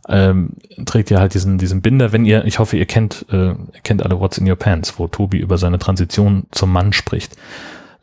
ähm, 0.10 0.54
trägt 0.86 1.12
ja 1.12 1.20
halt 1.20 1.34
diesen, 1.36 1.58
diesen 1.58 1.82
Binder, 1.82 2.12
wenn 2.12 2.26
ihr, 2.26 2.44
ich 2.46 2.60
hoffe, 2.60 2.78
ihr 2.78 2.86
kennt, 2.86 3.26
äh, 3.30 3.50
ihr 3.50 3.82
kennt 3.84 4.04
alle 4.04 4.20
What's 4.20 4.40
in 4.40 4.50
Your 4.50 4.56
Pants, 4.56 4.98
wo 4.98 5.08
Tobi 5.08 5.38
über 5.38 5.58
seine 5.58 5.78
Transition 5.78 6.48
zum 6.52 6.72
Mann 6.72 6.94
spricht. 6.94 7.36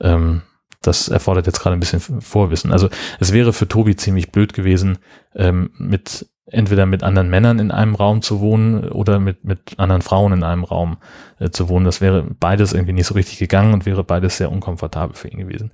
Ähm, 0.01 0.43
das 0.83 1.09
erfordert 1.09 1.47
jetzt 1.47 1.61
gerade 1.61 1.77
ein 1.77 1.81
bisschen 1.81 2.01
Vorwissen. 2.01 2.73
Also 2.73 2.89
es 3.19 3.33
wäre 3.33 3.53
für 3.53 3.67
Tobi 3.67 3.97
ziemlich 3.97 4.31
blöd 4.31 4.53
gewesen, 4.53 4.99
ähm, 5.35 5.71
mit 5.79 6.27
entweder 6.49 6.87
mit 6.87 7.03
anderen 7.03 7.29
Männern 7.29 7.59
in 7.59 7.73
einem 7.73 7.97
Raum 7.97 8.23
zu 8.23 8.39
wohnen 8.39 8.89
oder 8.89 9.19
mit, 9.19 9.45
mit 9.45 9.79
anderen 9.79 10.03
Frauen 10.03 10.33
in 10.33 10.45
einem 10.45 10.63
Raum 10.63 10.99
äh, 11.41 11.51
zu 11.51 11.69
wohnen. 11.69 11.85
Das 11.85 12.01
wäre 12.01 12.25
beides 12.39 12.73
irgendwie 12.73 12.93
nicht 12.93 13.07
so 13.07 13.15
richtig 13.15 13.39
gegangen 13.39 13.75
und 13.75 13.85
wäre 13.85 14.05
beides 14.05 14.37
sehr 14.37 14.53
unkomfortabel 14.53 15.17
für 15.17 15.27
ihn 15.27 15.41
gewesen. 15.41 15.73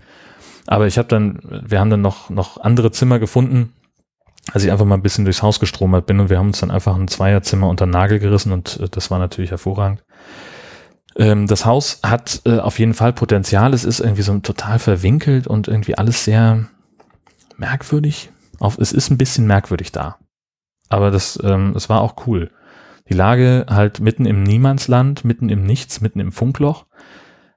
Aber 0.66 0.86
ich 0.86 0.96
habe 0.96 1.08
dann, 1.08 1.40
wir 1.66 1.78
haben 1.78 1.90
dann 1.90 2.00
noch, 2.00 2.30
noch 2.30 2.58
andere 2.58 2.90
Zimmer 2.90 3.18
gefunden, 3.18 3.74
als 4.50 4.64
ich 4.64 4.72
einfach 4.72 4.85
mal 4.85 4.96
ein 4.96 5.02
bisschen 5.02 5.24
durchs 5.24 5.42
Haus 5.42 5.61
gestromert 5.61 6.07
bin 6.07 6.18
und 6.18 6.31
wir 6.31 6.38
haben 6.38 6.48
uns 6.48 6.61
dann 6.61 6.70
einfach 6.70 6.96
ein 6.96 7.09
Zweierzimmer 7.09 7.68
unter 7.68 7.87
den 7.87 7.92
Nagel 7.92 8.18
gerissen 8.18 8.52
und 8.52 8.81
äh, 8.81 8.88
das 8.88 9.11
war 9.11 9.18
natürlich 9.18 9.50
hervorragend. 9.50 10.05
Ähm, 11.16 11.46
das 11.46 11.64
Haus 11.64 12.00
hat 12.02 12.42
äh, 12.44 12.59
auf 12.59 12.78
jeden 12.78 12.94
Fall 12.94 13.12
Potenzial. 13.12 13.74
Es 13.74 13.85
ist 13.85 14.00
irgendwie 14.00 14.22
so 14.22 14.37
total 14.38 14.78
verwinkelt 14.78 15.46
und 15.46 15.68
irgendwie 15.68 15.96
alles 15.96 16.24
sehr 16.24 16.68
merkwürdig. 17.57 18.31
Auf, 18.59 18.78
es 18.78 18.92
ist 18.92 19.11
ein 19.11 19.18
bisschen 19.18 19.46
merkwürdig 19.46 19.92
da. 19.92 20.18
Aber 20.88 21.11
das, 21.11 21.38
ähm, 21.42 21.74
es 21.76 21.88
war 21.88 22.00
auch 22.00 22.26
cool. 22.26 22.50
Die 23.09 23.14
Lage 23.14 23.66
halt 23.68 24.00
mitten 24.00 24.26
im 24.26 24.42
Niemandsland, 24.42 25.24
mitten 25.24 25.48
im 25.48 25.64
Nichts, 25.64 26.00
mitten 26.00 26.20
im 26.20 26.33
Funkloch. 26.33 26.87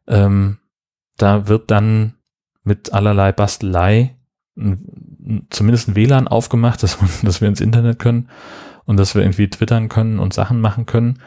Ähm, 0.07 0.59
da 1.17 1.47
wird 1.47 1.71
dann 1.71 2.15
mit 2.63 2.93
allerlei 2.93 3.31
Bastelei 3.31 4.17
zumindest 5.49 5.87
ein 5.87 5.95
WLAN 5.95 6.27
aufgemacht, 6.27 6.83
dass, 6.83 6.97
dass 7.21 7.41
wir 7.41 7.47
ins 7.47 7.61
Internet 7.61 7.99
können 7.99 8.29
und 8.85 8.97
dass 8.97 9.15
wir 9.15 9.21
irgendwie 9.21 9.49
twittern 9.49 9.89
können 9.89 10.19
und 10.19 10.33
Sachen 10.33 10.61
machen 10.61 10.85
können. 10.85 11.19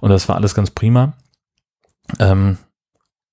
Und 0.00 0.10
das 0.10 0.28
war 0.28 0.36
alles 0.36 0.54
ganz 0.54 0.70
prima. 0.70 1.14
Ähm, 2.18 2.58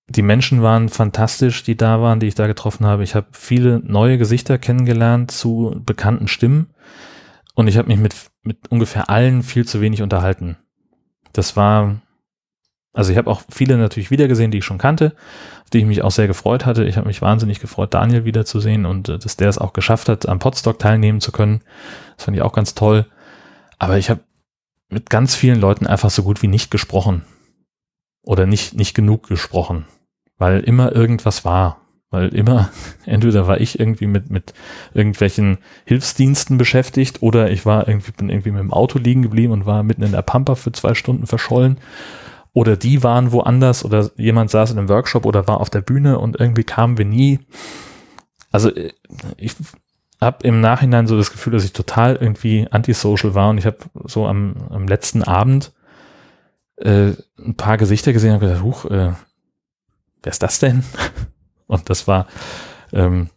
die 0.09 0.21
Menschen 0.21 0.61
waren 0.61 0.89
fantastisch, 0.89 1.63
die 1.63 1.75
da 1.75 2.01
waren, 2.01 2.19
die 2.19 2.27
ich 2.27 2.35
da 2.35 2.47
getroffen 2.47 2.85
habe. 2.85 3.03
Ich 3.03 3.13
habe 3.13 3.27
viele 3.31 3.79
neue 3.83 4.17
Gesichter 4.17 4.57
kennengelernt 4.57 5.31
zu 5.31 5.81
bekannten 5.85 6.27
Stimmen 6.27 6.67
und 7.55 7.67
ich 7.67 7.77
habe 7.77 7.89
mich 7.89 7.99
mit, 7.99 8.15
mit 8.43 8.69
ungefähr 8.69 9.09
allen 9.09 9.43
viel 9.43 9.65
zu 9.65 9.81
wenig 9.81 10.01
unterhalten. 10.01 10.57
Das 11.33 11.55
war, 11.55 11.97
also 12.97 13.11
ich 13.11 13.17
habe 13.19 13.29
auch 13.29 13.43
viele 13.47 13.77
natürlich 13.77 14.09
wiedergesehen, 14.09 14.49
die 14.49 14.57
ich 14.57 14.65
schon 14.65 14.79
kannte, 14.79 15.13
auf 15.61 15.69
die 15.69 15.77
ich 15.77 15.85
mich 15.85 16.01
auch 16.01 16.09
sehr 16.09 16.25
gefreut 16.25 16.65
hatte. 16.65 16.83
Ich 16.83 16.97
habe 16.97 17.05
mich 17.05 17.21
wahnsinnig 17.21 17.59
gefreut, 17.59 17.93
Daniel 17.93 18.25
wiederzusehen 18.25 18.87
und 18.87 19.07
äh, 19.07 19.19
dass 19.19 19.37
der 19.37 19.49
es 19.49 19.59
auch 19.59 19.73
geschafft 19.73 20.09
hat, 20.09 20.27
am 20.27 20.39
Podstock 20.39 20.79
teilnehmen 20.79 21.21
zu 21.21 21.31
können. 21.31 21.61
Das 22.15 22.25
fand 22.25 22.35
ich 22.35 22.41
auch 22.41 22.53
ganz 22.53 22.73
toll. 22.73 23.05
Aber 23.77 23.99
ich 23.99 24.09
habe 24.09 24.21
mit 24.89 25.11
ganz 25.11 25.35
vielen 25.35 25.61
Leuten 25.61 25.85
einfach 25.85 26.09
so 26.09 26.23
gut 26.23 26.41
wie 26.41 26.47
nicht 26.47 26.71
gesprochen 26.71 27.23
oder 28.23 28.47
nicht, 28.47 28.73
nicht 28.73 28.95
genug 28.95 29.27
gesprochen, 29.27 29.85
weil 30.39 30.61
immer 30.61 30.91
irgendwas 30.91 31.45
war. 31.45 31.81
Weil 32.09 32.29
immer, 32.29 32.71
entweder 33.05 33.45
war 33.45 33.61
ich 33.61 33.79
irgendwie 33.79 34.07
mit, 34.07 34.31
mit 34.31 34.55
irgendwelchen 34.95 35.59
Hilfsdiensten 35.85 36.57
beschäftigt 36.57 37.21
oder 37.21 37.51
ich 37.51 37.63
war 37.63 37.87
irgendwie, 37.87 38.11
bin 38.11 38.29
irgendwie 38.29 38.51
mit 38.51 38.61
dem 38.61 38.73
Auto 38.73 38.97
liegen 38.97 39.21
geblieben 39.21 39.53
und 39.53 39.67
war 39.67 39.83
mitten 39.83 40.01
in 40.01 40.13
der 40.13 40.23
Pampa 40.23 40.55
für 40.55 40.71
zwei 40.71 40.95
Stunden 40.95 41.27
verschollen. 41.27 41.77
Oder 42.57 42.75
die 42.75 43.03
waren 43.03 43.31
woanders 43.31 43.85
oder 43.85 44.09
jemand 44.15 44.49
saß 44.49 44.71
in 44.71 44.79
einem 44.79 44.89
Workshop 44.89 45.27
oder 45.27 45.47
war 45.47 45.61
auf 45.61 45.69
der 45.69 45.81
Bühne 45.81 46.17
und 46.17 46.39
irgendwie 46.39 46.63
kamen 46.63 46.97
wir 46.97 47.05
nie. 47.05 47.39
Also 48.51 48.73
äh, 48.73 48.93
ich 49.37 49.53
habe 50.19 50.47
im 50.47 50.59
Nachhinein 50.59 51.05
so 51.05 51.15
das 51.15 51.31
Gefühl, 51.31 51.53
dass 51.53 51.63
ich 51.63 51.73
total 51.73 52.15
irgendwie 52.15 52.67
antisocial 52.71 53.35
war 53.35 53.51
und 53.51 53.59
ich 53.59 53.67
habe 53.67 53.77
so 54.05 54.25
am, 54.25 54.55
am 54.71 54.87
letzten 54.87 55.21
Abend 55.21 55.71
äh, 56.77 57.11
ein 57.37 57.53
paar 57.55 57.77
Gesichter 57.77 58.11
gesehen 58.11 58.33
und 58.33 58.39
gedacht, 58.39 58.63
huch, 58.63 58.85
äh, 58.85 59.11
wer 60.23 60.31
ist 60.31 60.41
das 60.41 60.57
denn? 60.57 60.83
Und 61.67 61.91
das 61.91 62.07
war, 62.07 62.25
ähm, 62.91 63.29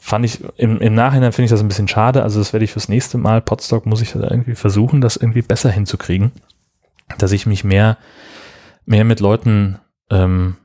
fand 0.00 0.26
ich, 0.26 0.44
im, 0.58 0.80
im 0.80 0.94
Nachhinein 0.94 1.32
finde 1.32 1.46
ich 1.46 1.50
das 1.50 1.60
ein 1.60 1.68
bisschen 1.68 1.88
schade. 1.88 2.22
Also 2.22 2.40
das 2.40 2.52
werde 2.52 2.64
ich 2.64 2.72
fürs 2.72 2.90
nächste 2.90 3.16
Mal, 3.16 3.40
Podstock, 3.40 3.86
muss 3.86 4.02
ich 4.02 4.12
da 4.12 4.28
irgendwie 4.28 4.54
versuchen, 4.54 5.00
das 5.00 5.16
irgendwie 5.16 5.40
besser 5.40 5.70
hinzukriegen. 5.70 6.32
Dass 7.16 7.32
ich 7.32 7.46
mich 7.46 7.64
mehr, 7.64 7.96
mehr 8.86 9.04
mit 9.04 9.20
Leuten 9.20 9.78
ähm, 10.10 10.56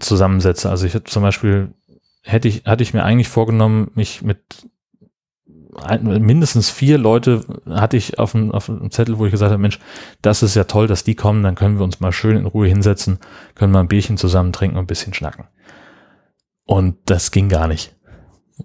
zusammensetze. 0.00 0.70
Also 0.70 0.86
ich 0.86 0.94
hätte 0.94 1.10
zum 1.10 1.22
Beispiel, 1.22 1.74
hätte 2.22 2.48
ich, 2.48 2.64
hatte 2.64 2.82
ich 2.82 2.94
mir 2.94 3.04
eigentlich 3.04 3.28
vorgenommen, 3.28 3.90
mich 3.94 4.22
mit 4.22 4.68
mindestens 6.00 6.70
vier 6.70 6.98
Leute 6.98 7.44
hatte 7.68 7.96
ich 7.96 8.18
auf 8.18 8.32
dem, 8.32 8.50
auf 8.50 8.66
dem 8.66 8.90
Zettel, 8.90 9.18
wo 9.18 9.26
ich 9.26 9.32
gesagt 9.32 9.52
habe, 9.52 9.60
Mensch, 9.60 9.78
das 10.22 10.42
ist 10.42 10.54
ja 10.54 10.64
toll, 10.64 10.86
dass 10.86 11.04
die 11.04 11.14
kommen, 11.14 11.42
dann 11.42 11.54
können 11.54 11.76
wir 11.76 11.84
uns 11.84 12.00
mal 12.00 12.12
schön 12.12 12.36
in 12.36 12.46
Ruhe 12.46 12.66
hinsetzen, 12.66 13.18
können 13.54 13.72
mal 13.72 13.80
ein 13.80 13.88
Bierchen 13.88 14.16
zusammen 14.16 14.52
trinken 14.52 14.76
und 14.76 14.84
ein 14.84 14.88
bisschen 14.88 15.14
schnacken. 15.14 15.44
Und 16.64 16.96
das 17.06 17.30
ging 17.30 17.48
gar 17.48 17.68
nicht. 17.68 17.94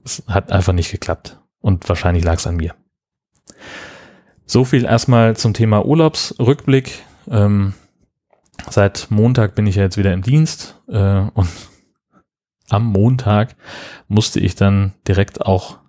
Es 0.03 0.23
hat 0.27 0.51
einfach 0.51 0.73
nicht 0.73 0.91
geklappt. 0.91 1.39
Und 1.59 1.87
wahrscheinlich 1.89 2.23
lag 2.23 2.37
es 2.37 2.47
an 2.47 2.55
mir. 2.55 2.73
So 4.45 4.65
viel 4.65 4.85
erstmal 4.85 5.35
zum 5.35 5.53
Thema 5.53 5.85
Urlaubsrückblick. 5.85 7.03
Ähm, 7.29 7.73
seit 8.69 9.07
Montag 9.09 9.55
bin 9.55 9.67
ich 9.67 9.75
ja 9.75 9.83
jetzt 9.83 9.97
wieder 9.97 10.13
im 10.13 10.21
Dienst 10.21 10.81
äh, 10.87 11.21
und 11.33 11.49
am 12.69 12.85
Montag 12.85 13.55
musste 14.07 14.39
ich 14.39 14.55
dann 14.55 14.93
direkt 15.07 15.41
auch 15.45 15.79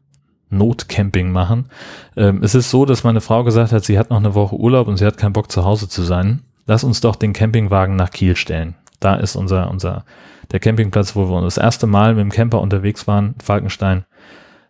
Notcamping 0.52 1.32
machen. 1.32 1.70
Ähm, 2.16 2.42
es 2.42 2.54
ist 2.54 2.70
so, 2.70 2.84
dass 2.84 3.04
meine 3.04 3.20
Frau 3.20 3.42
gesagt 3.42 3.72
hat, 3.72 3.84
sie 3.84 3.98
hat 3.98 4.10
noch 4.10 4.18
eine 4.18 4.34
Woche 4.34 4.56
Urlaub 4.56 4.86
und 4.86 4.98
sie 4.98 5.06
hat 5.06 5.16
keinen 5.16 5.32
Bock 5.32 5.50
zu 5.50 5.64
Hause 5.64 5.88
zu 5.88 6.02
sein. 6.02 6.42
Lass 6.66 6.84
uns 6.84 7.00
doch 7.00 7.16
den 7.16 7.32
Campingwagen 7.32 7.96
nach 7.96 8.10
Kiel 8.10 8.36
stellen. 8.36 8.76
Da 9.00 9.16
ist 9.16 9.34
unser, 9.34 9.70
unser, 9.70 10.04
der 10.52 10.60
Campingplatz, 10.60 11.16
wo 11.16 11.28
wir 11.28 11.40
das 11.42 11.56
erste 11.56 11.86
Mal 11.86 12.14
mit 12.14 12.22
dem 12.22 12.30
Camper 12.30 12.60
unterwegs 12.60 13.06
waren, 13.08 13.34
Falkenstein, 13.42 14.04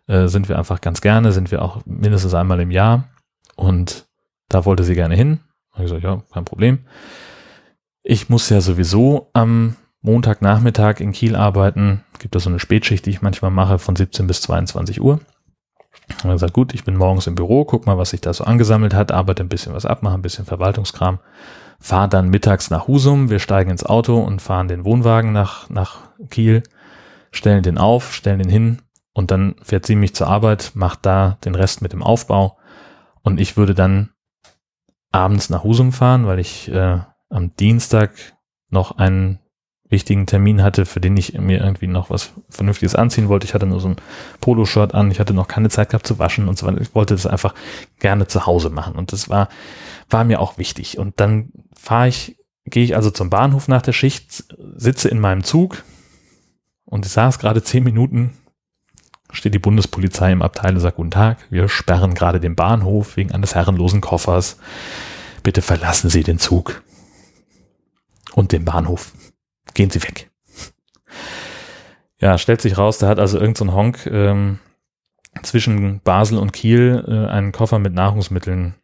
äh, 0.07 0.27
sind 0.27 0.49
wir 0.49 0.57
einfach 0.57 0.81
ganz 0.81 1.01
gerne, 1.01 1.31
sind 1.31 1.51
wir 1.51 1.61
auch 1.61 1.81
mindestens 1.85 2.33
einmal 2.33 2.59
im 2.59 2.71
Jahr. 2.71 3.09
Und 3.55 4.07
da 4.49 4.65
wollte 4.65 4.83
sie 4.83 4.95
gerne 4.95 5.15
hin. 5.15 5.39
Und 5.71 5.83
ich 5.83 5.83
gesagt, 5.83 6.03
ja, 6.03 6.23
kein 6.33 6.45
Problem. 6.45 6.79
Ich 8.03 8.29
muss 8.29 8.49
ja 8.49 8.59
sowieso 8.59 9.29
am 9.31 9.77
Montagnachmittag 10.01 10.99
in 10.99 11.13
Kiel 11.13 11.37
arbeiten. 11.37 12.03
Gibt 12.19 12.35
da 12.35 12.39
so 12.39 12.49
eine 12.49 12.59
Spätschicht, 12.59 13.05
die 13.05 13.11
ich 13.11 13.21
manchmal 13.21 13.51
mache, 13.51 13.79
von 13.79 13.95
17 13.95 14.27
bis 14.27 14.41
22 14.41 15.01
Uhr. 15.01 15.21
Und 16.23 16.29
er 16.29 16.37
sagt, 16.37 16.53
gut, 16.53 16.73
ich 16.73 16.83
bin 16.83 16.97
morgens 16.97 17.27
im 17.27 17.35
Büro, 17.35 17.63
guck 17.63 17.85
mal, 17.85 17.97
was 17.97 18.09
sich 18.09 18.19
da 18.19 18.33
so 18.33 18.43
angesammelt 18.43 18.93
hat, 18.93 19.13
arbeite 19.13 19.41
ein 19.41 19.49
bisschen 19.49 19.73
was 19.73 19.85
ab, 19.85 20.03
mache 20.03 20.15
ein 20.15 20.21
bisschen 20.21 20.43
Verwaltungskram, 20.43 21.19
fahre 21.79 22.09
dann 22.09 22.29
mittags 22.29 22.69
nach 22.69 22.87
Husum, 22.87 23.29
wir 23.29 23.39
steigen 23.39 23.71
ins 23.71 23.85
Auto 23.85 24.19
und 24.19 24.41
fahren 24.41 24.67
den 24.67 24.83
Wohnwagen 24.83 25.31
nach, 25.31 25.69
nach 25.69 25.99
Kiel, 26.29 26.63
stellen 27.31 27.63
den 27.63 27.77
auf, 27.77 28.13
stellen 28.13 28.39
den 28.39 28.49
hin 28.49 28.81
und 29.13 29.31
dann 29.31 29.55
fährt 29.61 29.85
sie 29.85 29.95
mich 29.95 30.13
zur 30.13 30.27
Arbeit, 30.27 30.71
macht 30.73 31.05
da 31.05 31.37
den 31.45 31.55
Rest 31.55 31.81
mit 31.81 31.93
dem 31.93 32.03
Aufbau 32.03 32.57
und 33.21 33.39
ich 33.39 33.55
würde 33.55 33.73
dann 33.73 34.09
abends 35.11 35.49
nach 35.49 35.63
Husum 35.63 35.93
fahren, 35.93 36.25
weil 36.27 36.39
ich 36.39 36.69
äh, 36.69 36.99
am 37.33 37.55
Dienstag 37.55 38.11
noch 38.69 38.97
einen 38.97 39.39
wichtigen 39.89 40.25
Termin 40.25 40.63
hatte, 40.63 40.85
für 40.85 40.99
den 40.99 41.15
ich 41.17 41.39
mir 41.39 41.59
irgendwie 41.59 41.87
noch 41.87 42.09
was 42.09 42.31
Vernünftiges 42.49 42.95
anziehen 42.95 43.27
wollte. 43.29 43.45
Ich 43.45 43.53
hatte 43.53 43.67
nur 43.67 43.79
so 43.79 43.89
ein 43.89 43.95
Poloshirt 44.41 44.93
an, 44.93 45.11
ich 45.11 45.19
hatte 45.19 45.33
noch 45.33 45.47
keine 45.47 45.69
Zeit 45.69 45.89
gehabt 45.89 46.07
zu 46.07 46.19
waschen 46.19 46.47
und 46.47 46.57
so 46.57 46.65
weiter. 46.65 46.81
Ich 46.81 46.95
wollte 46.95 47.13
das 47.13 47.27
einfach 47.27 47.53
gerne 47.99 48.27
zu 48.27 48.45
Hause 48.45 48.69
machen 48.69 48.95
und 48.95 49.11
das 49.11 49.29
war, 49.29 49.49
war 50.09 50.23
mir 50.23 50.39
auch 50.39 50.57
wichtig. 50.57 50.97
Und 50.97 51.19
dann 51.19 51.51
fahre 51.77 52.07
ich, 52.07 52.37
gehe 52.65 52.83
ich 52.83 52.95
also 52.95 53.11
zum 53.11 53.29
Bahnhof 53.29 53.67
nach 53.67 53.83
der 53.83 53.93
Schicht, 53.93 54.45
sitze 54.75 55.09
in 55.09 55.19
meinem 55.19 55.43
Zug 55.43 55.83
und 56.85 57.05
ich 57.05 57.11
saß 57.11 57.37
gerade 57.37 57.61
zehn 57.61 57.83
Minuten, 57.83 58.31
steht 59.31 59.53
die 59.53 59.59
Bundespolizei 59.59 60.31
im 60.31 60.41
Abteil 60.41 60.73
und 60.73 60.79
sagt, 60.79 60.97
guten 60.97 61.11
Tag, 61.11 61.37
wir 61.49 61.69
sperren 61.69 62.15
gerade 62.15 62.39
den 62.39 62.55
Bahnhof 62.55 63.15
wegen 63.17 63.31
eines 63.31 63.53
herrenlosen 63.53 64.01
Koffers. 64.01 64.57
Bitte 65.43 65.61
verlassen 65.61 66.09
Sie 66.09 66.23
den 66.23 66.39
Zug 66.39 66.81
und 68.35 68.51
den 68.51 68.65
Bahnhof 68.65 69.11
gehen 69.73 69.89
Sie 69.89 70.01
weg. 70.03 70.29
Ja, 72.19 72.37
stellt 72.37 72.61
sich 72.61 72.77
raus, 72.77 72.97
da 72.97 73.07
hat 73.07 73.19
also 73.19 73.37
irgendein 73.37 73.67
so 73.67 73.73
Honk 73.73 74.05
ähm, 74.05 74.59
zwischen 75.41 75.99
Basel 75.99 76.37
und 76.37 76.53
Kiel 76.53 77.03
äh, 77.07 77.31
einen 77.31 77.51
Koffer 77.51 77.79
mit 77.79 77.93
Nahrungsmitteln 77.93 78.75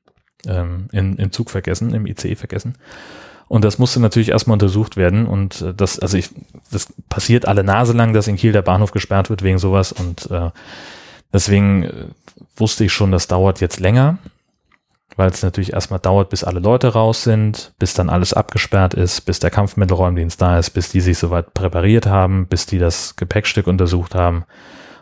ähm, 0.46 0.88
in, 0.92 1.16
im 1.18 1.32
Zug 1.32 1.50
vergessen, 1.50 1.94
im 1.94 2.06
ICE 2.06 2.36
vergessen. 2.36 2.76
Und 3.48 3.64
das 3.64 3.80
musste 3.80 4.00
natürlich 4.00 4.30
erstmal 4.30 4.54
untersucht 4.56 4.98
werden. 4.98 5.26
Und 5.26 5.62
äh, 5.62 5.74
das, 5.74 6.00
also 6.00 6.18
ich, 6.18 6.30
das 6.72 6.94
passiert 7.10 7.48
alle 7.48 7.64
Nase 7.64 7.94
lang, 7.94 8.14
dass 8.14 8.28
in 8.28 8.36
Kiel 8.36 8.52
der 8.52 8.62
Bahnhof 8.62 8.92
gesperrt 8.92 9.30
wird 9.30 9.42
wegen 9.42 9.58
sowas. 9.58 9.92
Und 9.92 10.30
äh, 10.30 10.52
deswegen 11.34 11.84
äh, 11.84 11.94
wusste 12.56 12.86
ich 12.86 12.94
schon, 12.94 13.12
das 13.12 13.28
dauert 13.28 13.62
jetzt 13.62 13.80
länger 13.80 14.18
weil 15.16 15.30
es 15.30 15.44
natürlich 15.44 15.74
erstmal 15.74 16.00
dauert, 16.00 16.30
bis 16.30 16.44
alle 16.44 16.60
Leute 16.60 16.94
raus 16.94 17.24
sind, 17.24 17.74
bis 17.80 17.94
dann 17.94 18.10
alles 18.10 18.34
abgesperrt 18.34 18.94
ist, 18.94 19.22
bis 19.22 19.40
der 19.40 19.50
Kampfmittelräumdienst 19.50 20.42
da 20.42 20.58
ist, 20.60 20.72
bis 20.72 20.90
die 20.90 21.02
sich 21.02 21.18
soweit 21.18 21.54
präpariert 21.54 22.06
haben, 22.06 22.48
bis 22.48 22.66
die 22.66 22.80
das 22.80 23.16
Gepäckstück 23.16 23.68
untersucht 23.68 24.16
haben 24.16 24.46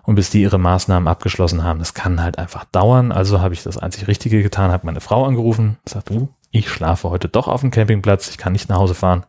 und 0.04 0.15
bis 0.15 0.30
die 0.30 0.41
ihre 0.41 0.58
Maßnahmen 0.58 1.08
abgeschlossen 1.08 1.63
haben. 1.63 1.80
Das 1.80 1.93
kann 1.93 2.24
halt 2.24 2.39
einfach 2.39 2.65
dauern. 2.65 3.12
Also 3.12 3.41
habe 3.41 3.54
ich 3.54 3.63
das 3.63 3.78
einzig 3.78 4.08
Richtige 4.08 4.41
getan, 4.41 4.72
habe 4.72 4.86
meine 4.86 5.02
Frau 5.02 5.26
angerufen, 5.26 5.78
sagt, 5.86 6.10
du, 6.10 6.30
ich 6.52 6.70
schlafe 6.70 7.10
heute 7.10 7.28
doch 7.28 7.48
auf 7.48 7.62
dem 7.62 7.72
Campingplatz, 7.72 8.30
ich 8.30 8.38
kann 8.38 8.54
nicht 8.54 8.70
nach 8.70 8.78
Hause 8.78 8.96
fahren, 8.96 9.26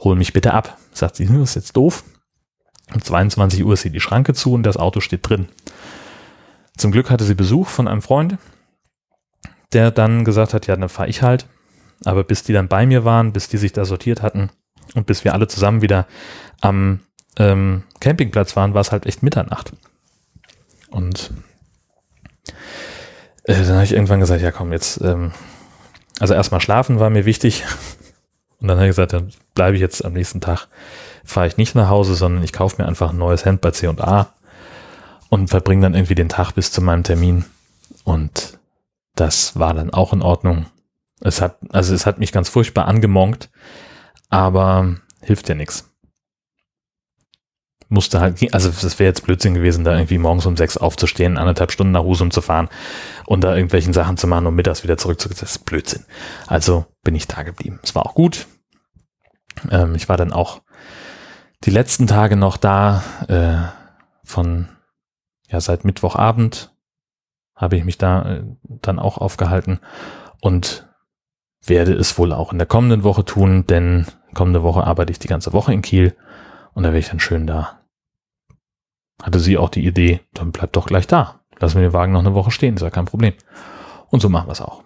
hol 0.00 0.16
mich 0.16 0.32
bitte 0.32 0.54
ab. 0.54 0.76
Sagt 0.92 1.16
sie, 1.16 1.28
hm, 1.28 1.40
das 1.40 1.50
ist 1.50 1.56
jetzt 1.56 1.76
doof. 1.76 2.04
Um 2.94 3.02
22 3.02 3.64
Uhr 3.64 3.74
ist 3.74 3.82
sie 3.82 3.90
die 3.90 4.00
Schranke 4.00 4.34
zu 4.34 4.52
und 4.52 4.62
das 4.62 4.76
Auto 4.76 5.00
steht 5.00 5.28
drin. 5.28 5.48
Zum 6.76 6.92
Glück 6.92 7.10
hatte 7.10 7.24
sie 7.24 7.34
Besuch 7.34 7.68
von 7.68 7.88
einem 7.88 8.02
Freund, 8.02 8.36
der 9.74 9.90
dann 9.90 10.24
gesagt 10.24 10.54
hat, 10.54 10.66
ja, 10.66 10.76
dann 10.76 10.88
fahre 10.88 11.08
ich 11.08 11.22
halt. 11.22 11.46
Aber 12.04 12.24
bis 12.24 12.42
die 12.42 12.52
dann 12.52 12.68
bei 12.68 12.86
mir 12.86 13.04
waren, 13.04 13.32
bis 13.32 13.48
die 13.48 13.56
sich 13.56 13.72
da 13.72 13.84
sortiert 13.84 14.22
hatten 14.22 14.50
und 14.94 15.06
bis 15.06 15.24
wir 15.24 15.32
alle 15.32 15.48
zusammen 15.48 15.82
wieder 15.82 16.06
am 16.60 17.00
ähm, 17.36 17.84
Campingplatz 18.00 18.56
waren, 18.56 18.74
war 18.74 18.80
es 18.80 18.92
halt 18.92 19.06
echt 19.06 19.22
Mitternacht. 19.22 19.72
Und 20.90 21.32
äh, 23.44 23.54
dann 23.54 23.74
habe 23.74 23.84
ich 23.84 23.92
irgendwann 23.92 24.20
gesagt, 24.20 24.42
ja 24.42 24.52
komm, 24.52 24.72
jetzt, 24.72 25.00
ähm, 25.02 25.32
also 26.20 26.34
erstmal 26.34 26.60
schlafen 26.60 27.00
war 27.00 27.10
mir 27.10 27.24
wichtig. 27.24 27.64
Und 28.60 28.68
dann 28.68 28.78
habe 28.78 28.86
ich 28.86 28.92
gesagt, 28.92 29.12
dann 29.12 29.32
bleibe 29.54 29.76
ich 29.76 29.80
jetzt 29.80 30.04
am 30.04 30.14
nächsten 30.14 30.40
Tag, 30.40 30.68
fahre 31.24 31.46
ich 31.46 31.56
nicht 31.56 31.74
nach 31.74 31.88
Hause, 31.88 32.14
sondern 32.14 32.42
ich 32.44 32.52
kaufe 32.52 32.80
mir 32.80 32.88
einfach 32.88 33.10
ein 33.10 33.18
neues 33.18 33.44
Hemd 33.44 33.60
bei 33.60 33.72
C&A 33.72 34.32
und 35.28 35.48
verbringe 35.48 35.82
dann 35.82 35.94
irgendwie 35.94 36.14
den 36.14 36.30
Tag 36.30 36.52
bis 36.52 36.70
zu 36.70 36.80
meinem 36.80 37.02
Termin. 37.02 37.44
Und 38.04 38.58
das 39.14 39.58
war 39.58 39.74
dann 39.74 39.90
auch 39.90 40.12
in 40.12 40.22
Ordnung. 40.22 40.66
Es 41.20 41.40
hat, 41.40 41.58
also 41.70 41.94
es 41.94 42.06
hat 42.06 42.18
mich 42.18 42.32
ganz 42.32 42.48
furchtbar 42.48 42.86
angemonkt, 42.86 43.50
aber 44.28 44.96
hilft 45.22 45.48
ja 45.48 45.54
nichts. 45.54 45.90
Musste 47.88 48.20
halt, 48.20 48.54
also 48.54 48.70
das 48.70 48.98
wäre 48.98 49.08
jetzt 49.08 49.24
Blödsinn 49.24 49.54
gewesen, 49.54 49.84
da 49.84 49.92
irgendwie 49.92 50.18
morgens 50.18 50.46
um 50.46 50.56
sechs 50.56 50.76
aufzustehen, 50.76 51.38
anderthalb 51.38 51.70
Stunden 51.70 51.92
nach 51.92 52.02
Husum 52.02 52.30
zu 52.30 52.40
fahren 52.40 52.68
und 53.26 53.42
da 53.42 53.54
irgendwelchen 53.54 53.92
Sachen 53.92 54.16
zu 54.16 54.26
machen 54.26 54.46
und 54.46 54.54
mittags 54.54 54.82
wieder 54.82 54.96
zurückzugehen. 54.96 55.38
Das 55.40 55.52
ist 55.52 55.64
Blödsinn. 55.64 56.04
Also 56.46 56.86
bin 57.04 57.14
ich 57.14 57.28
da 57.28 57.42
geblieben. 57.42 57.78
Es 57.82 57.94
war 57.94 58.06
auch 58.06 58.14
gut. 58.14 58.46
Ähm, 59.70 59.94
ich 59.94 60.08
war 60.08 60.16
dann 60.16 60.32
auch 60.32 60.62
die 61.62 61.70
letzten 61.70 62.06
Tage 62.06 62.36
noch 62.36 62.56
da, 62.56 63.04
äh, 63.28 63.84
von, 64.24 64.68
ja, 65.48 65.60
seit 65.60 65.84
Mittwochabend 65.84 66.73
habe 67.54 67.76
ich 67.76 67.84
mich 67.84 67.98
da 67.98 68.34
äh, 68.34 68.44
dann 68.64 68.98
auch 68.98 69.18
aufgehalten 69.18 69.80
und 70.40 70.88
werde 71.64 71.92
es 71.94 72.18
wohl 72.18 72.32
auch 72.32 72.52
in 72.52 72.58
der 72.58 72.66
kommenden 72.66 73.04
Woche 73.04 73.24
tun, 73.24 73.66
denn 73.66 74.06
kommende 74.34 74.62
Woche 74.62 74.84
arbeite 74.84 75.12
ich 75.12 75.18
die 75.18 75.28
ganze 75.28 75.52
Woche 75.52 75.72
in 75.72 75.82
Kiel 75.82 76.14
und 76.74 76.82
da 76.82 76.90
wäre 76.90 76.98
ich 76.98 77.08
dann 77.08 77.20
schön 77.20 77.46
da. 77.46 77.80
Hatte 79.22 79.38
sie 79.38 79.56
auch 79.56 79.70
die 79.70 79.86
Idee, 79.86 80.20
dann 80.34 80.52
bleibt 80.52 80.76
doch 80.76 80.86
gleich 80.86 81.06
da. 81.06 81.40
Lassen 81.58 81.76
wir 81.76 81.88
den 81.88 81.92
Wagen 81.92 82.12
noch 82.12 82.20
eine 82.20 82.34
Woche 82.34 82.50
stehen, 82.50 82.74
ist 82.74 82.82
ja 82.82 82.90
kein 82.90 83.04
Problem. 83.04 83.32
Und 84.10 84.20
so 84.20 84.28
machen 84.28 84.48
wir 84.48 84.52
es 84.52 84.60
auch. 84.60 84.82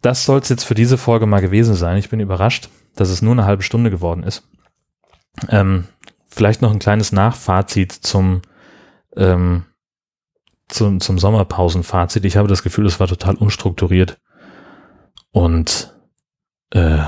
Das 0.00 0.24
soll 0.24 0.40
es 0.40 0.48
jetzt 0.48 0.64
für 0.64 0.74
diese 0.74 0.98
Folge 0.98 1.26
mal 1.26 1.40
gewesen 1.40 1.74
sein. 1.74 1.96
Ich 1.96 2.08
bin 2.08 2.20
überrascht, 2.20 2.70
dass 2.96 3.10
es 3.10 3.22
nur 3.22 3.32
eine 3.32 3.44
halbe 3.44 3.62
Stunde 3.62 3.90
geworden 3.90 4.22
ist. 4.22 4.48
Ähm, 5.48 5.86
vielleicht 6.28 6.62
noch 6.62 6.72
ein 6.72 6.78
kleines 6.78 7.12
Nachfazit 7.12 7.92
zum 7.92 8.42
ähm, 9.16 9.64
zum, 10.72 11.00
zum 11.00 11.18
Sommerpausenfazit. 11.18 12.24
Ich 12.24 12.36
habe 12.36 12.48
das 12.48 12.62
Gefühl, 12.62 12.86
es 12.86 13.00
war 13.00 13.06
total 13.06 13.36
unstrukturiert 13.36 14.20
und 15.30 15.94
äh, 16.70 17.04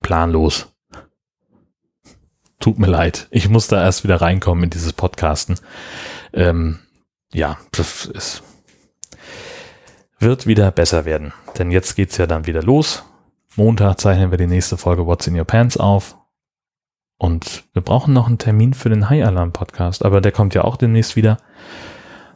planlos. 0.00 0.72
Tut 2.58 2.78
mir 2.78 2.86
leid. 2.86 3.28
Ich 3.30 3.48
muss 3.48 3.68
da 3.68 3.82
erst 3.82 4.04
wieder 4.04 4.20
reinkommen 4.20 4.64
in 4.64 4.70
dieses 4.70 4.92
Podcasten. 4.92 5.58
Ähm, 6.32 6.78
ja, 7.32 7.58
das 7.72 8.06
ist, 8.06 8.42
wird 10.18 10.46
wieder 10.46 10.70
besser 10.70 11.04
werden. 11.04 11.32
Denn 11.58 11.70
jetzt 11.70 11.96
geht's 11.96 12.16
ja 12.16 12.26
dann 12.26 12.46
wieder 12.46 12.62
los. 12.62 13.04
Montag 13.56 14.00
zeichnen 14.00 14.30
wir 14.30 14.38
die 14.38 14.46
nächste 14.46 14.76
Folge 14.76 15.06
What's 15.06 15.26
in 15.26 15.38
Your 15.38 15.44
Pants 15.44 15.76
auf. 15.76 16.16
Und 17.18 17.64
wir 17.72 17.82
brauchen 17.82 18.12
noch 18.12 18.26
einen 18.26 18.38
Termin 18.38 18.74
für 18.74 18.90
den 18.90 19.08
High 19.08 19.24
Alarm 19.24 19.52
Podcast, 19.52 20.04
aber 20.04 20.20
der 20.20 20.32
kommt 20.32 20.54
ja 20.54 20.64
auch 20.64 20.76
demnächst 20.76 21.16
wieder. 21.16 21.38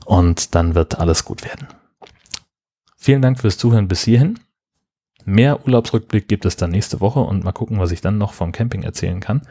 Und 0.06 0.54
dann 0.54 0.74
wird 0.74 0.98
alles 0.98 1.24
gut 1.24 1.44
werden. 1.44 1.68
Vielen 2.96 3.22
Dank 3.22 3.40
fürs 3.40 3.58
Zuhören 3.58 3.88
bis 3.88 4.02
hierhin. 4.02 4.38
Mehr 5.24 5.66
Urlaubsrückblick 5.66 6.28
gibt 6.28 6.44
es 6.44 6.56
dann 6.56 6.70
nächste 6.70 7.00
Woche 7.00 7.20
und 7.20 7.44
mal 7.44 7.52
gucken, 7.52 7.78
was 7.78 7.92
ich 7.92 8.00
dann 8.00 8.18
noch 8.18 8.32
vom 8.32 8.52
Camping 8.52 8.82
erzählen 8.82 9.20
kann. 9.20 9.42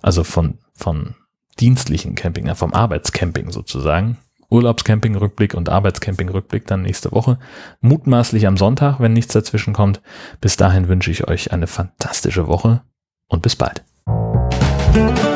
Also 0.00 0.24
von, 0.24 0.58
von 0.74 1.14
dienstlichen 1.60 2.14
Camping, 2.14 2.52
vom 2.54 2.72
Arbeitscamping 2.72 3.50
sozusagen. 3.50 4.18
Urlaubscamping-Rückblick 4.50 5.54
und 5.54 5.70
Arbeitscamping-Rückblick 5.70 6.66
dann 6.66 6.82
nächste 6.82 7.12
Woche. 7.12 7.38
Mutmaßlich 7.80 8.46
am 8.46 8.58
Sonntag, 8.58 9.00
wenn 9.00 9.14
nichts 9.14 9.32
dazwischen 9.32 9.72
kommt. 9.72 10.02
Bis 10.40 10.56
dahin 10.56 10.88
wünsche 10.88 11.10
ich 11.10 11.26
euch 11.28 11.52
eine 11.52 11.66
fantastische 11.66 12.46
Woche 12.46 12.82
und 13.28 13.42
bis 13.42 13.56
bald. 13.56 13.82
Thank 14.92 15.24
you. 15.24 15.31